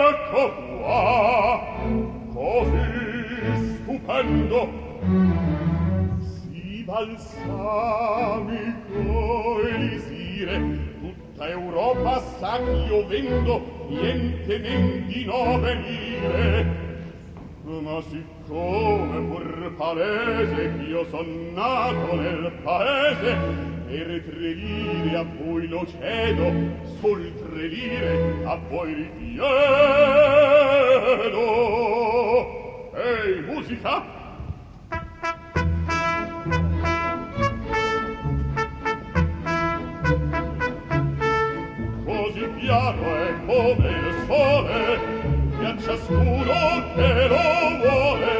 Ecco 0.07 0.45
qua, 0.79 1.63
così 2.35 2.89
stupendo, 3.65 4.61
si 6.19 6.85
balsamico 6.85 8.29
elisire, 9.69 10.55
tutta 11.01 11.45
Europa 11.49 12.13
sa 12.39 12.53
che 12.63 12.71
io 12.71 13.07
vendo, 13.07 13.74
niente 13.89 14.59
men 14.59 15.07
di 15.07 15.25
no 15.25 15.59
venire 15.61 16.83
ma 17.65 18.01
siccome 18.03 19.21
pur 19.29 19.73
palese 19.77 20.73
ch'io 20.79 21.05
son 21.09 21.53
nato 21.55 22.15
nel 22.15 22.53
paese 22.63 23.37
per 23.87 24.23
tre 24.27 24.53
lire 24.53 25.17
a 25.17 25.25
voi 25.39 25.67
lo 25.69 25.87
cedo 25.87 26.53
sul 27.01 27.33
tre 27.43 27.67
lire 27.67 28.45
a 28.45 28.57
voi 28.69 28.95
richiedo 28.95 29.43
ehi 32.95 33.41
musica! 33.43 34.24
chiaro 42.75 43.15
è 43.23 43.35
come 43.47 43.89
il 43.89 44.15
sole 44.27 44.99
che 45.57 45.65
a 45.65 45.77
ciascuno 45.79 46.59
che 46.95 47.29
lo 47.29 47.47
vuole 47.79 48.35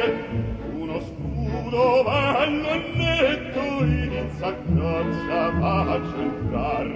uno 0.75 0.99
scudo 0.99 2.03
bello 2.03 2.69
e 2.69 2.77
netto 2.95 3.63
in 3.85 4.27
saccaccia 4.37 5.49
va 5.51 5.79
a 5.79 6.01
centrar 6.11 6.87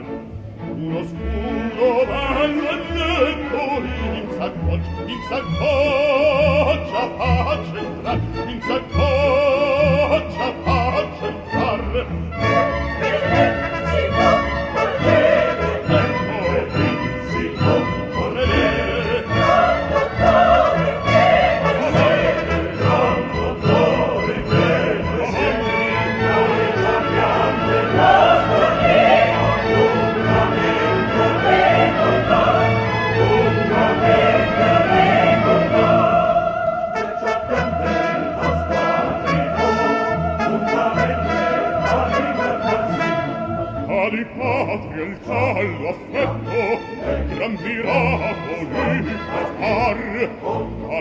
uno 0.75 1.03
scudo 1.05 2.05
bello 2.11 2.69
e 2.69 2.77
netto 2.97 3.63
in 3.87 4.27
saccoccia 4.37 5.01
in 5.07 5.21
saccoccia 5.29 7.01
va 7.15 7.51
a 7.51 7.57
centrar 7.71 8.19
in 8.47 8.61
saccoccia 8.61 10.47
va 10.65 10.87
a 10.87 11.07
centrar 11.19 12.68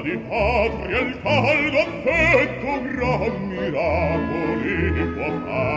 di 0.09 0.16
patria 0.27 1.01
il 1.01 1.21
caldo 1.23 1.79
affetto 1.81 2.83
gran 2.94 3.47
miracoli 3.47 5.12
può 5.12 5.28
fare. 5.45 5.68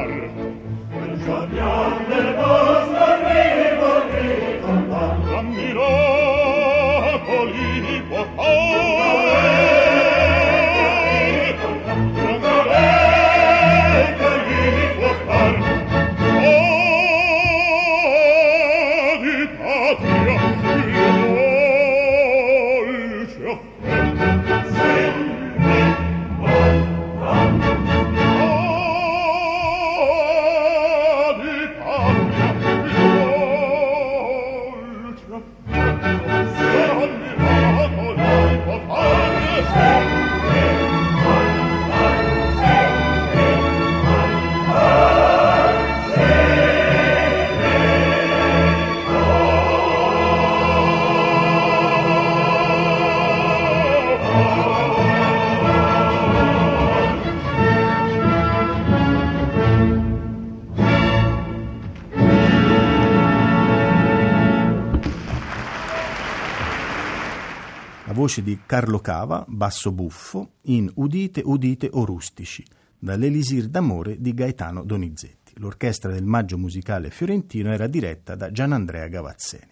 Voce 68.22 68.43
di 68.43 68.59
Carlo 68.67 68.99
Cava, 68.99 69.43
basso 69.47 69.91
buffo, 69.91 70.57
in 70.65 70.88
Udite, 70.93 71.41
udite 71.43 71.89
o 71.91 72.05
rustici, 72.05 72.63
dall'Elisir 72.99 73.67
d'amore 73.67 74.17
di 74.19 74.36
Gaetano 74.36 74.84
Donizetti. 74.84 75.53
L'orchestra 75.55 76.11
del 76.11 76.24
Maggio 76.24 76.59
Musicale 76.59 77.09
Fiorentino 77.09 77.72
era 77.72 77.88
diretta 77.88 78.36
da 78.36 78.51
Gianandrea 78.51 79.07
Gavazzeni. 79.07 79.72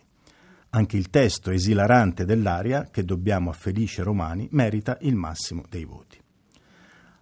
Anche 0.72 0.98
il 0.98 1.12
testo 1.12 1.52
esilarante 1.52 2.26
dell'aria, 2.26 2.88
che 2.90 3.04
dobbiamo 3.04 3.52
a 3.52 3.54
Felice 3.54 4.02
Romani, 4.02 4.48
merita 4.54 4.98
il 5.02 5.14
massimo 5.14 5.64
dei 5.70 5.86
voti. 5.86 6.20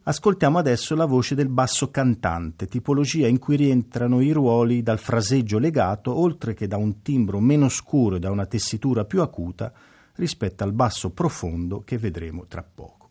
Ascoltiamo 0.03 0.57
adesso 0.57 0.95
la 0.95 1.03
voce 1.03 1.35
del 1.35 1.49
basso 1.49 1.91
cantante, 1.91 2.67
tipologia 2.67 3.27
in 3.27 3.39
cui 3.39 3.57
rientrano 3.57 4.21
i 4.21 4.31
ruoli 4.31 4.81
dal 4.81 4.97
fraseggio 4.97 5.59
legato, 5.59 6.17
oltre 6.17 6.53
che 6.53 6.67
da 6.67 6.77
un 6.77 7.01
timbro 7.01 7.41
meno 7.41 7.67
scuro 7.67 8.15
e 8.15 8.19
da 8.19 8.31
una 8.31 8.45
tessitura 8.45 9.03
più 9.03 9.21
acuta, 9.21 9.73
rispetto 10.17 10.63
al 10.63 10.73
basso 10.73 11.11
profondo 11.11 11.81
che 11.83 11.97
vedremo 11.97 12.45
tra 12.47 12.63
poco. 12.63 13.09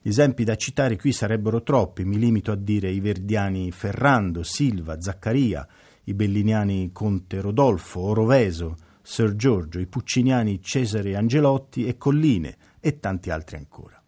Gli 0.00 0.08
esempi 0.08 0.44
da 0.44 0.54
citare 0.54 0.96
qui 0.96 1.12
sarebbero 1.12 1.62
troppi, 1.62 2.04
mi 2.04 2.18
limito 2.18 2.52
a 2.52 2.56
dire 2.56 2.90
i 2.90 3.00
verdiani 3.00 3.72
Ferrando, 3.72 4.44
Silva, 4.44 5.00
Zaccaria, 5.00 5.66
i 6.04 6.14
belliniani 6.14 6.90
Conte 6.92 7.40
Rodolfo, 7.40 8.00
Oroveso, 8.00 8.76
Sir 9.02 9.34
Giorgio, 9.34 9.80
i 9.80 9.86
pucciniani 9.86 10.60
Cesare 10.62 11.16
Angelotti 11.16 11.86
e 11.86 11.96
Colline 11.96 12.56
e 12.78 13.00
tanti 13.00 13.30
altri 13.30 13.56
ancora. 13.56 14.00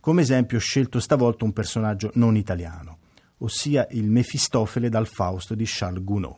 Come 0.00 0.20
esempio 0.20 0.58
ho 0.58 0.60
scelto 0.60 1.00
stavolta 1.00 1.46
un 1.46 1.54
personaggio 1.54 2.10
non 2.14 2.36
italiano, 2.36 2.98
ossia 3.38 3.86
il 3.92 4.10
Mefistofele 4.10 4.90
dal 4.90 5.06
Fausto 5.06 5.54
di 5.54 5.64
Charles 5.66 6.04
Gounod. 6.04 6.36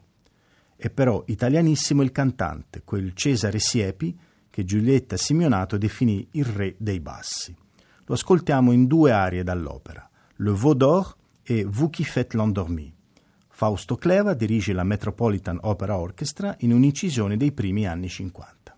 È 0.77 0.91
però 0.91 1.25
italianissimo 1.27 2.03
il 2.03 2.13
cantante, 2.13 2.83
quel 2.85 3.13
Cesare 3.15 3.59
Siepi 3.59 4.17
che 4.57 4.65
Giulietta 4.65 5.19
Simeonato 5.19 5.77
definì 5.77 6.27
il 6.31 6.47
re 6.47 6.77
dei 6.79 6.99
bassi. 6.99 7.55
Lo 8.07 8.15
ascoltiamo 8.15 8.73
in 8.73 8.87
due 8.87 9.13
arie 9.13 9.43
dall'opera, 9.43 10.09
Le 10.37 10.51
Vaudor 10.51 11.15
e 11.43 11.65
Vous 11.65 11.91
qui 11.91 12.05
faites 12.05 12.33
l'endormi. 12.33 12.91
Fausto 13.51 13.97
Cleva 13.97 14.33
dirige 14.33 14.73
la 14.73 14.83
Metropolitan 14.83 15.59
Opera 15.61 15.99
Orchestra 15.99 16.57
in 16.61 16.73
un'incisione 16.73 17.37
dei 17.37 17.53
primi 17.53 17.87
anni 17.87 18.09
50. 18.09 18.77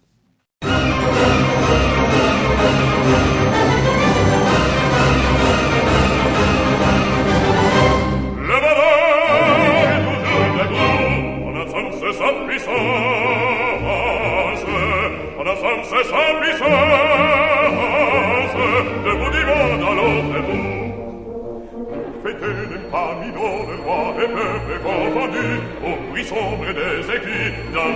sombre 26.28 26.66
des 26.74 27.16
écrits, 27.16 27.54
dans. 27.72 27.88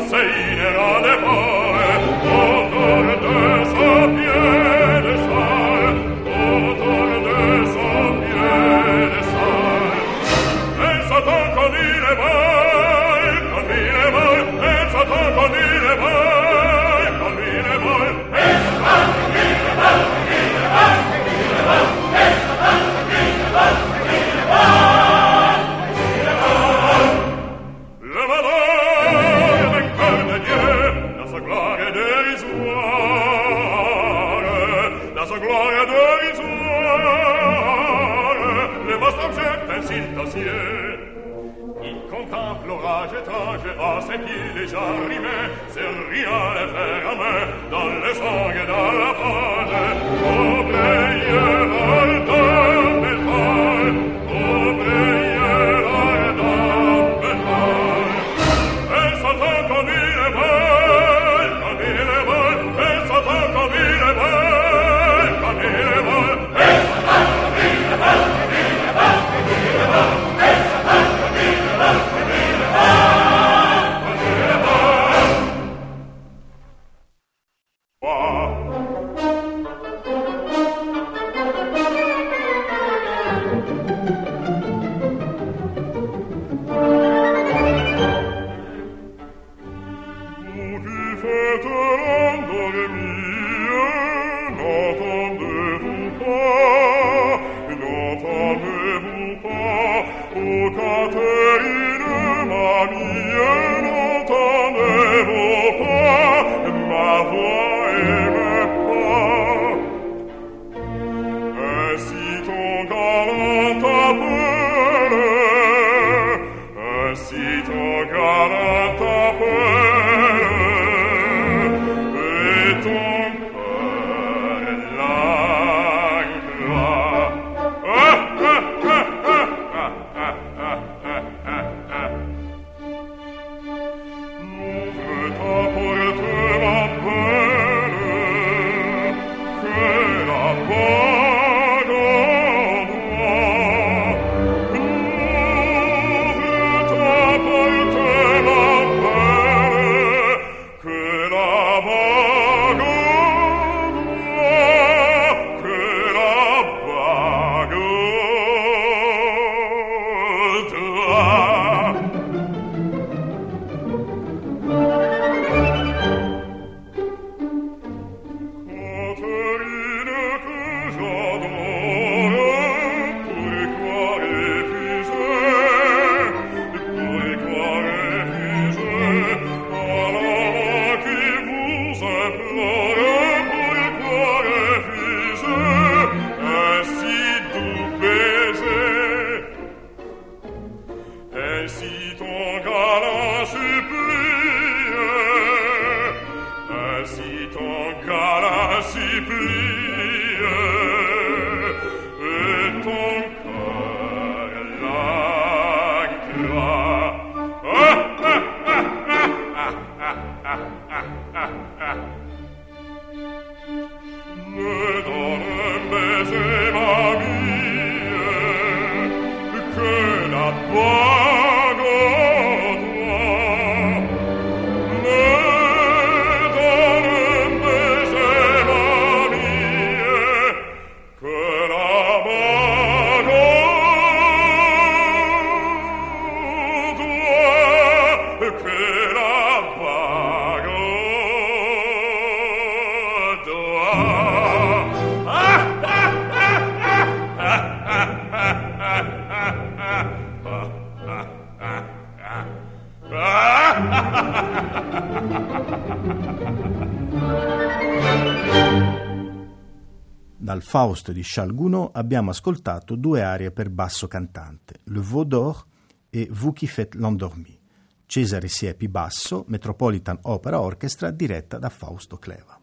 Dal 260.63 260.71
Faust 260.71 261.11
di 261.11 261.23
Charles 261.25 261.57
Gounod 261.57 261.91
abbiamo 261.95 262.31
ascoltato 262.31 262.95
due 262.95 263.21
arie 263.21 263.51
per 263.51 263.69
basso 263.69 264.07
cantante, 264.07 264.77
Le 264.85 265.01
Veau 265.01 265.25
d'Or 265.25 265.67
e 266.09 266.29
Vous 266.31 266.55
qui 266.57 266.69
faites 266.69 267.01
l'endormi. 267.01 267.59
Cesare 268.07 268.47
Siepi 268.47 268.87
basso, 268.87 269.45
Metropolitan 269.49 270.21
Opera 270.23 270.61
Orchestra 270.61 271.11
diretta 271.11 271.59
da 271.59 271.69
Fausto 271.69 272.17
Cleva. 272.17 272.57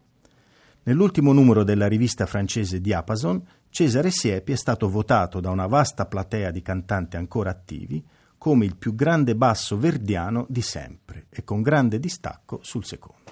Nell'ultimo 0.84 1.34
numero 1.34 1.62
della 1.62 1.88
rivista 1.88 2.24
francese 2.24 2.80
Diapason, 2.80 3.46
Cesare 3.68 4.10
Siepi 4.10 4.52
è 4.52 4.56
stato 4.56 4.88
votato 4.88 5.38
da 5.38 5.50
una 5.50 5.66
vasta 5.66 6.06
platea 6.06 6.50
di 6.50 6.62
cantanti 6.62 7.18
ancora 7.18 7.50
attivi 7.50 8.02
come 8.38 8.64
il 8.64 8.76
più 8.76 8.94
grande 8.94 9.36
basso 9.36 9.76
verdiano 9.76 10.46
di 10.48 10.62
sempre 10.62 11.26
e 11.28 11.44
con 11.44 11.60
grande 11.60 11.98
distacco 11.98 12.60
sul 12.62 12.86
secondo. 12.86 13.30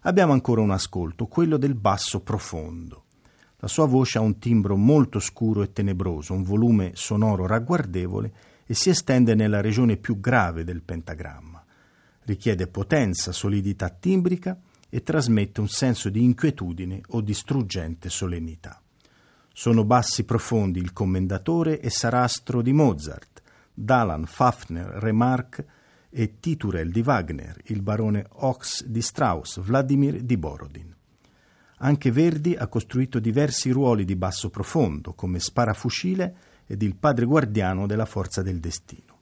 Abbiamo 0.00 0.32
ancora 0.32 0.60
un 0.60 0.72
ascolto, 0.72 1.28
quello 1.28 1.56
del 1.56 1.76
basso 1.76 2.20
profondo. 2.20 3.03
La 3.64 3.70
sua 3.70 3.86
voce 3.86 4.18
ha 4.18 4.20
un 4.20 4.38
timbro 4.38 4.76
molto 4.76 5.18
scuro 5.18 5.62
e 5.62 5.72
tenebroso, 5.72 6.34
un 6.34 6.42
volume 6.42 6.90
sonoro 6.92 7.46
ragguardevole 7.46 8.32
e 8.66 8.74
si 8.74 8.90
estende 8.90 9.34
nella 9.34 9.62
regione 9.62 9.96
più 9.96 10.20
grave 10.20 10.64
del 10.64 10.82
pentagramma. 10.82 11.64
Richiede 12.24 12.66
potenza, 12.66 13.32
solidità 13.32 13.88
timbrica 13.88 14.60
e 14.90 15.02
trasmette 15.02 15.62
un 15.62 15.68
senso 15.68 16.10
di 16.10 16.22
inquietudine 16.22 17.00
o 17.08 17.22
di 17.22 17.32
struggente 17.32 18.10
solennità. 18.10 18.82
Sono 19.50 19.82
bassi 19.84 20.24
profondi 20.24 20.78
il 20.78 20.92
commendatore 20.92 21.80
e 21.80 21.88
sarastro 21.88 22.60
di 22.60 22.74
Mozart, 22.74 23.40
Dalan, 23.72 24.26
Fafner, 24.26 24.88
Remarque 24.88 25.66
e 26.10 26.38
Titurel 26.38 26.90
di 26.90 27.00
Wagner, 27.00 27.58
il 27.68 27.80
barone 27.80 28.26
Ox 28.28 28.84
di 28.84 29.00
Strauss, 29.00 29.58
Vladimir 29.58 30.20
di 30.20 30.36
Borodin. 30.36 30.93
Anche 31.84 32.10
Verdi 32.10 32.54
ha 32.54 32.66
costruito 32.66 33.18
diversi 33.18 33.70
ruoli 33.70 34.06
di 34.06 34.16
basso 34.16 34.48
profondo, 34.48 35.12
come 35.12 35.38
sparafucile 35.38 36.36
ed 36.66 36.80
il 36.80 36.96
padre 36.96 37.26
guardiano 37.26 37.86
della 37.86 38.06
forza 38.06 38.40
del 38.40 38.58
destino. 38.58 39.18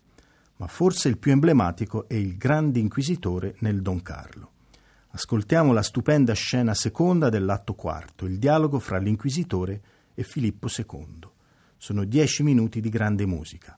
Ma 0.59 0.69
forse 0.69 1.09
il 1.09 1.19
più 1.19 1.33
emblematico 1.33 2.07
è 2.09 2.15
il 2.15 2.37
grande 2.37 2.79
inquisitore 2.79 3.57
nel 3.59 3.83
Don 3.83 4.01
Carlo. 4.01 4.51
Ascoltiamo 5.11 5.73
la 5.73 5.83
stupenda 5.83 6.35
scena 6.35 6.73
seconda 6.73 7.31
dell'atto 7.31 7.75
quarto, 7.75 8.27
il 8.27 8.39
dialogo 8.39 8.79
fra 8.79 8.99
l'inquisitore 8.99 9.81
e 10.15 10.23
Filippo 10.23 10.69
II. 10.69 11.19
Sono 11.77 12.05
dieci 12.05 12.45
minuti 12.45 12.81
di 12.81 12.91
grande 12.91 13.27
musica. 13.27 13.77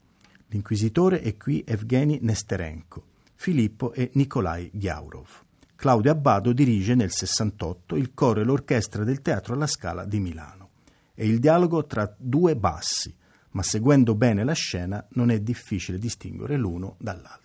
L'inquisitore 0.49 1.23
è 1.23 1.39
qui 1.39 1.65
Evgeny 1.67 2.19
Nesterenko, 2.21 3.03
Filippo 3.35 3.93
è 3.93 4.11
Nikolai 4.13 4.71
Ghiaurov. 4.75 5.44
Claudio 5.77 6.13
Abbado 6.13 6.53
dirige 6.53 6.95
nel 6.95 7.11
68 7.11 7.97
il 7.97 8.15
coro 8.15 8.41
e 8.41 8.45
l'orchestra 8.45 9.05
del 9.05 9.21
Teatro 9.21 9.55
alla 9.55 9.67
Scala 9.67 10.05
di 10.05 10.21
Milano. 10.21 10.71
È 11.15 11.23
il 11.23 11.39
dialogo 11.39 11.85
tra 11.85 12.13
due 12.17 12.57
bassi, 12.57 13.15
ma 13.51 13.63
seguendo 13.63 14.15
bene 14.15 14.45
la 14.45 14.53
scena 14.53 15.05
non 15.11 15.31
è 15.31 15.41
difficile 15.41 15.99
distinguere 15.99 16.57
l'uno 16.57 16.97
dall'altro. 16.99 17.44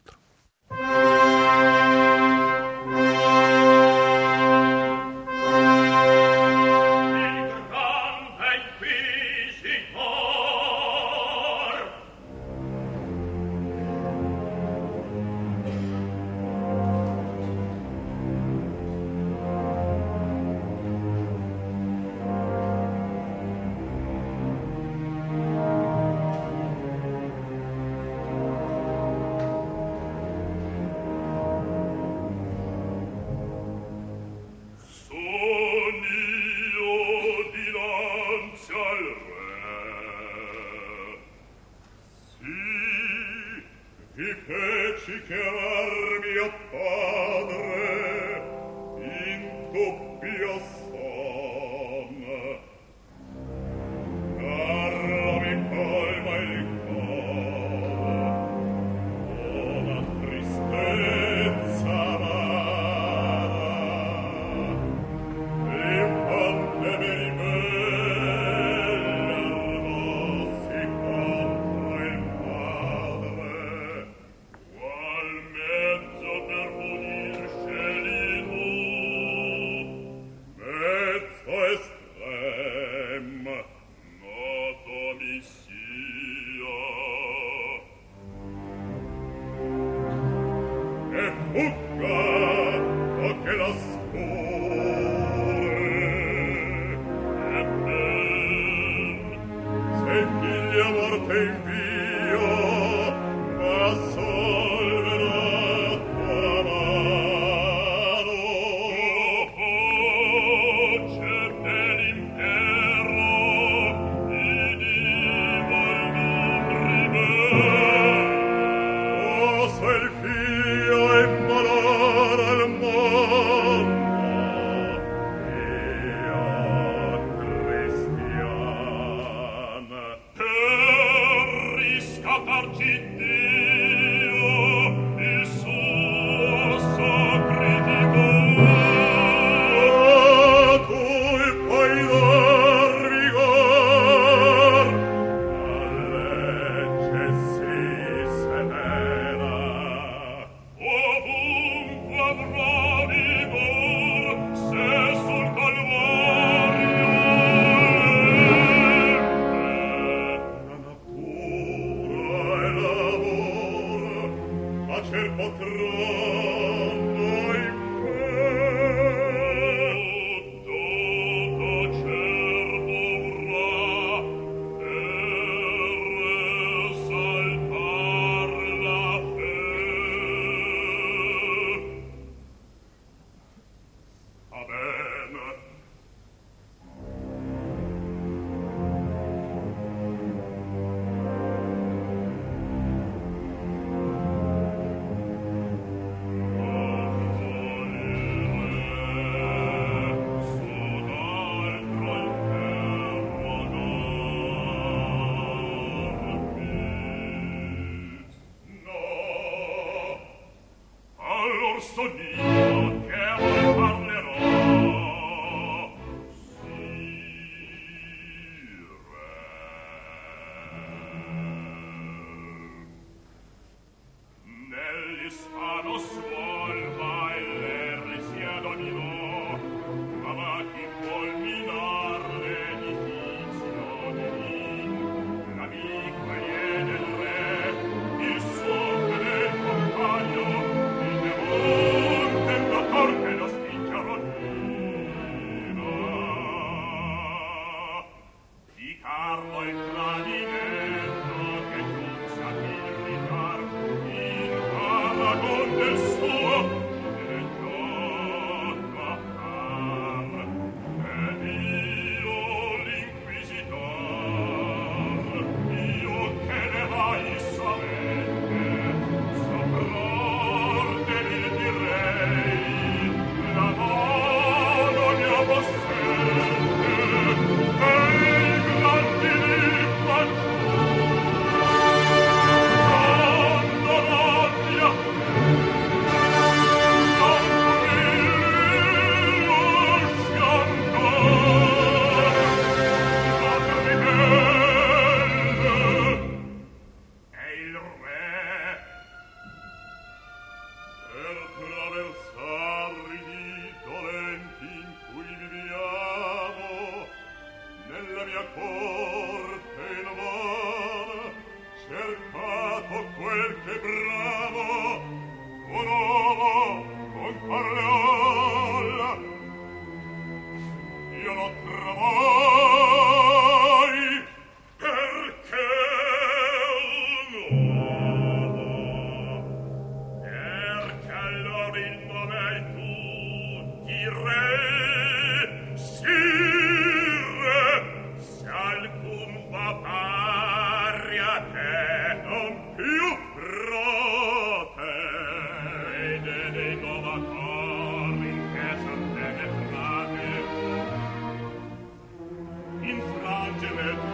in 352.90 353.02
fragile 353.22 354.09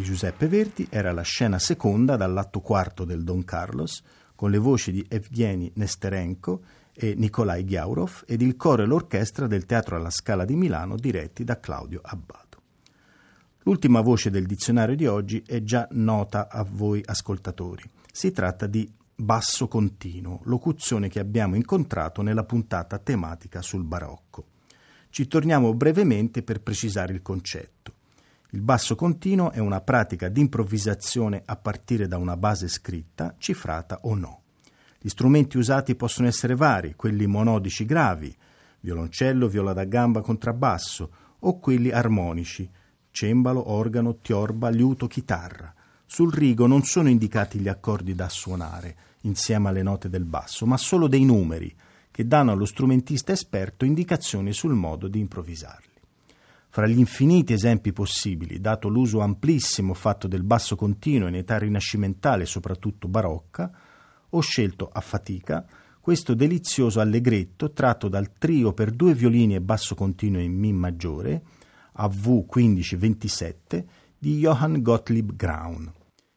di 0.00 0.06
Giuseppe 0.06 0.48
Verdi 0.48 0.86
era 0.88 1.12
la 1.12 1.20
scena 1.20 1.58
seconda 1.58 2.16
dall'atto 2.16 2.60
quarto 2.60 3.04
del 3.04 3.22
Don 3.22 3.44
Carlos, 3.44 4.02
con 4.34 4.50
le 4.50 4.56
voci 4.56 4.92
di 4.92 5.04
Evgeny 5.06 5.72
Nesterenko 5.74 6.62
e 6.94 7.14
Nikolai 7.14 7.64
Ghiaurov 7.64 8.24
ed 8.26 8.40
il 8.40 8.56
coro 8.56 8.82
e 8.82 8.86
l'orchestra 8.86 9.46
del 9.46 9.66
Teatro 9.66 9.96
alla 9.96 10.08
Scala 10.08 10.46
di 10.46 10.56
Milano 10.56 10.96
diretti 10.96 11.44
da 11.44 11.60
Claudio 11.60 12.00
Abbato. 12.02 12.62
L'ultima 13.64 14.00
voce 14.00 14.30
del 14.30 14.46
dizionario 14.46 14.96
di 14.96 15.06
oggi 15.06 15.42
è 15.46 15.62
già 15.62 15.86
nota 15.90 16.48
a 16.48 16.64
voi 16.64 17.02
ascoltatori. 17.04 17.82
Si 18.10 18.32
tratta 18.32 18.66
di 18.66 18.90
basso 19.14 19.68
continuo, 19.68 20.40
locuzione 20.44 21.08
che 21.08 21.20
abbiamo 21.20 21.56
incontrato 21.56 22.22
nella 22.22 22.44
puntata 22.44 22.96
tematica 22.96 23.60
sul 23.60 23.84
barocco. 23.84 24.46
Ci 25.10 25.26
torniamo 25.26 25.74
brevemente 25.74 26.42
per 26.42 26.62
precisare 26.62 27.12
il 27.12 27.20
concetto. 27.20 27.89
Il 28.52 28.62
basso 28.62 28.96
continuo 28.96 29.52
è 29.52 29.58
una 29.58 29.80
pratica 29.80 30.28
di 30.28 30.40
improvvisazione 30.40 31.42
a 31.44 31.54
partire 31.54 32.08
da 32.08 32.18
una 32.18 32.36
base 32.36 32.66
scritta, 32.66 33.36
cifrata 33.38 34.00
o 34.02 34.14
no. 34.14 34.42
Gli 34.98 35.08
strumenti 35.08 35.56
usati 35.56 35.94
possono 35.94 36.26
essere 36.26 36.56
vari, 36.56 36.94
quelli 36.96 37.26
monodici 37.26 37.84
gravi, 37.84 38.36
violoncello, 38.80 39.46
viola 39.46 39.72
da 39.72 39.84
gamba, 39.84 40.20
contrabbasso, 40.20 41.10
o 41.38 41.58
quelli 41.60 41.90
armonici, 41.90 42.68
cembalo, 43.12 43.70
organo, 43.70 44.18
tiorba, 44.18 44.68
liuto, 44.68 45.06
chitarra. 45.06 45.72
Sul 46.04 46.32
rigo 46.32 46.66
non 46.66 46.82
sono 46.82 47.08
indicati 47.08 47.60
gli 47.60 47.68
accordi 47.68 48.16
da 48.16 48.28
suonare 48.28 48.96
insieme 49.22 49.68
alle 49.68 49.82
note 49.82 50.08
del 50.08 50.24
basso, 50.24 50.66
ma 50.66 50.76
solo 50.76 51.06
dei 51.06 51.24
numeri 51.24 51.72
che 52.10 52.26
danno 52.26 52.50
allo 52.50 52.64
strumentista 52.64 53.30
esperto 53.30 53.84
indicazioni 53.84 54.52
sul 54.52 54.74
modo 54.74 55.06
di 55.06 55.20
improvvisarli. 55.20 55.89
Fra 56.72 56.86
gli 56.86 57.00
infiniti 57.00 57.52
esempi 57.52 57.92
possibili, 57.92 58.60
dato 58.60 58.86
l'uso 58.86 59.18
amplissimo 59.18 59.92
fatto 59.92 60.28
del 60.28 60.44
basso 60.44 60.76
continuo 60.76 61.26
in 61.26 61.34
età 61.34 61.58
rinascimentale 61.58 62.44
e 62.44 62.46
soprattutto 62.46 63.08
barocca, 63.08 63.72
ho 64.28 64.40
scelto 64.40 64.88
a 64.88 65.00
fatica 65.00 65.66
questo 65.98 66.32
delizioso 66.32 67.00
allegretto 67.00 67.72
tratto 67.72 68.06
dal 68.06 68.34
trio 68.38 68.72
per 68.72 68.92
due 68.92 69.14
violini 69.14 69.56
e 69.56 69.60
basso 69.60 69.96
continuo 69.96 70.40
in 70.40 70.56
Mi 70.56 70.72
maggiore, 70.72 71.42
AV 71.94 72.46
1527, 72.48 73.86
di 74.16 74.38
Johann 74.38 74.80
Gottlieb 74.80 75.34
Graun. 75.34 75.92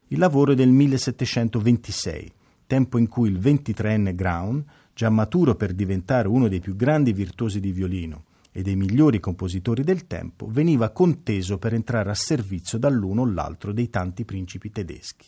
Il 0.07 0.17
lavoro 0.17 0.53
è 0.53 0.55
del 0.55 0.69
1726, 0.69 2.34
tempo 2.65 2.97
in 2.97 3.07
cui 3.07 3.29
il 3.29 3.38
23enne 3.38 4.15
Graun, 4.15 4.65
già 4.95 5.11
maturo 5.11 5.53
per 5.53 5.73
diventare 5.73 6.27
uno 6.27 6.47
dei 6.47 6.59
più 6.59 6.75
grandi 6.75 7.13
virtuosi 7.13 7.59
di 7.59 7.71
violino 7.71 8.23
e 8.54 8.62
dei 8.62 8.76
migliori 8.76 9.20
compositori 9.20 9.84
del 9.84 10.08
tempo, 10.08 10.47
veniva 10.47 10.91
conteso 10.91 11.58
per 11.58 11.74
entrare 11.74 12.12
a 12.12 12.16
servizio 12.16 12.78
dall'uno 12.78 13.24
o 13.24 13.26
l'altro 13.26 13.74
dei 13.74 13.89
tanti 13.89 14.24
principi 14.24 14.70
tedeschi. 14.70 15.28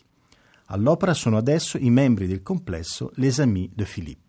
All'opera 0.66 1.12
sono 1.12 1.36
adesso 1.36 1.76
i 1.76 1.90
membri 1.90 2.26
del 2.26 2.42
complesso 2.42 3.10
Les 3.16 3.38
Amis 3.40 3.70
de 3.74 3.84
Philippe. 3.84 4.24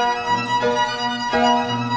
MUZIEK 0.00 1.89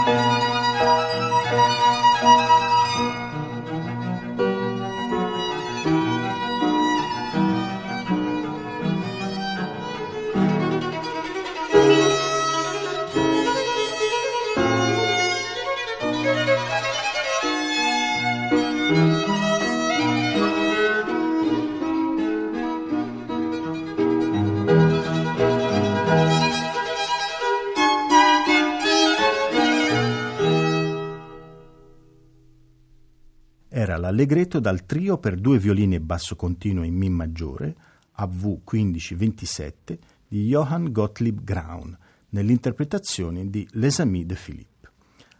era 34.13 34.21
l'allegretto 34.21 34.59
dal 34.59 34.85
trio 34.85 35.17
per 35.17 35.39
due 35.39 35.57
violini 35.57 35.95
e 35.95 35.99
basso 35.99 36.35
continuo 36.35 36.83
in 36.83 36.95
Mi 36.95 37.09
maggiore, 37.09 37.75
AV 38.13 38.59
1527, 38.71 39.99
di 40.27 40.47
Johann 40.47 40.91
Gottlieb 40.91 41.43
Graun, 41.43 41.97
nell'interpretazione 42.29 43.49
di 43.49 43.67
Les 43.71 43.99
Amis 43.99 44.25
de 44.25 44.35
Philippe. 44.35 44.89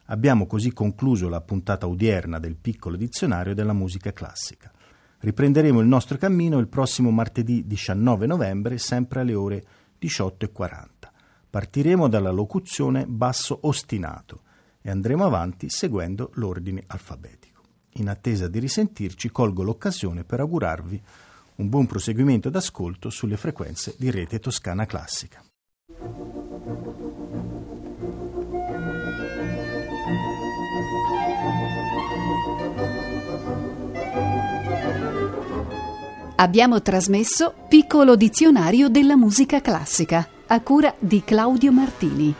Abbiamo 0.05 0.47
così 0.47 0.73
concluso 0.73 1.29
la 1.29 1.41
puntata 1.41 1.87
odierna 1.87 2.39
del 2.39 2.55
piccolo 2.55 2.95
dizionario 2.95 3.53
della 3.53 3.73
musica 3.73 4.11
classica. 4.11 4.71
Riprenderemo 5.19 5.79
il 5.79 5.87
nostro 5.87 6.17
cammino 6.17 6.57
il 6.57 6.67
prossimo 6.67 7.11
martedì 7.11 7.65
19 7.67 8.25
novembre, 8.25 8.79
sempre 8.79 9.21
alle 9.21 9.35
ore 9.35 9.63
18.40. 10.01 10.87
Partiremo 11.49 12.07
dalla 12.09 12.31
locuzione 12.31 13.05
basso 13.05 13.59
ostinato 13.61 14.41
e 14.81 14.89
andremo 14.89 15.25
avanti 15.25 15.69
seguendo 15.69 16.31
l'ordine 16.33 16.83
alfabetico. 16.87 17.52
In 17.97 18.09
attesa 18.09 18.47
di 18.47 18.59
risentirci, 18.59 19.29
colgo 19.29 19.61
l'occasione 19.61 20.23
per 20.23 20.39
augurarvi 20.39 21.01
un 21.55 21.69
buon 21.69 21.85
proseguimento 21.85 22.49
d'ascolto 22.49 23.11
sulle 23.11 23.37
frequenze 23.37 23.95
di 23.97 24.09
Rete 24.09 24.39
Toscana 24.39 24.85
Classica. 24.85 25.43
Abbiamo 36.35 36.81
trasmesso 36.81 37.53
Piccolo 37.69 38.15
dizionario 38.15 38.89
della 38.89 39.15
musica 39.15 39.61
classica 39.61 40.27
a 40.47 40.59
cura 40.61 40.93
di 40.99 41.23
Claudio 41.23 41.71
Martini. 41.71 42.35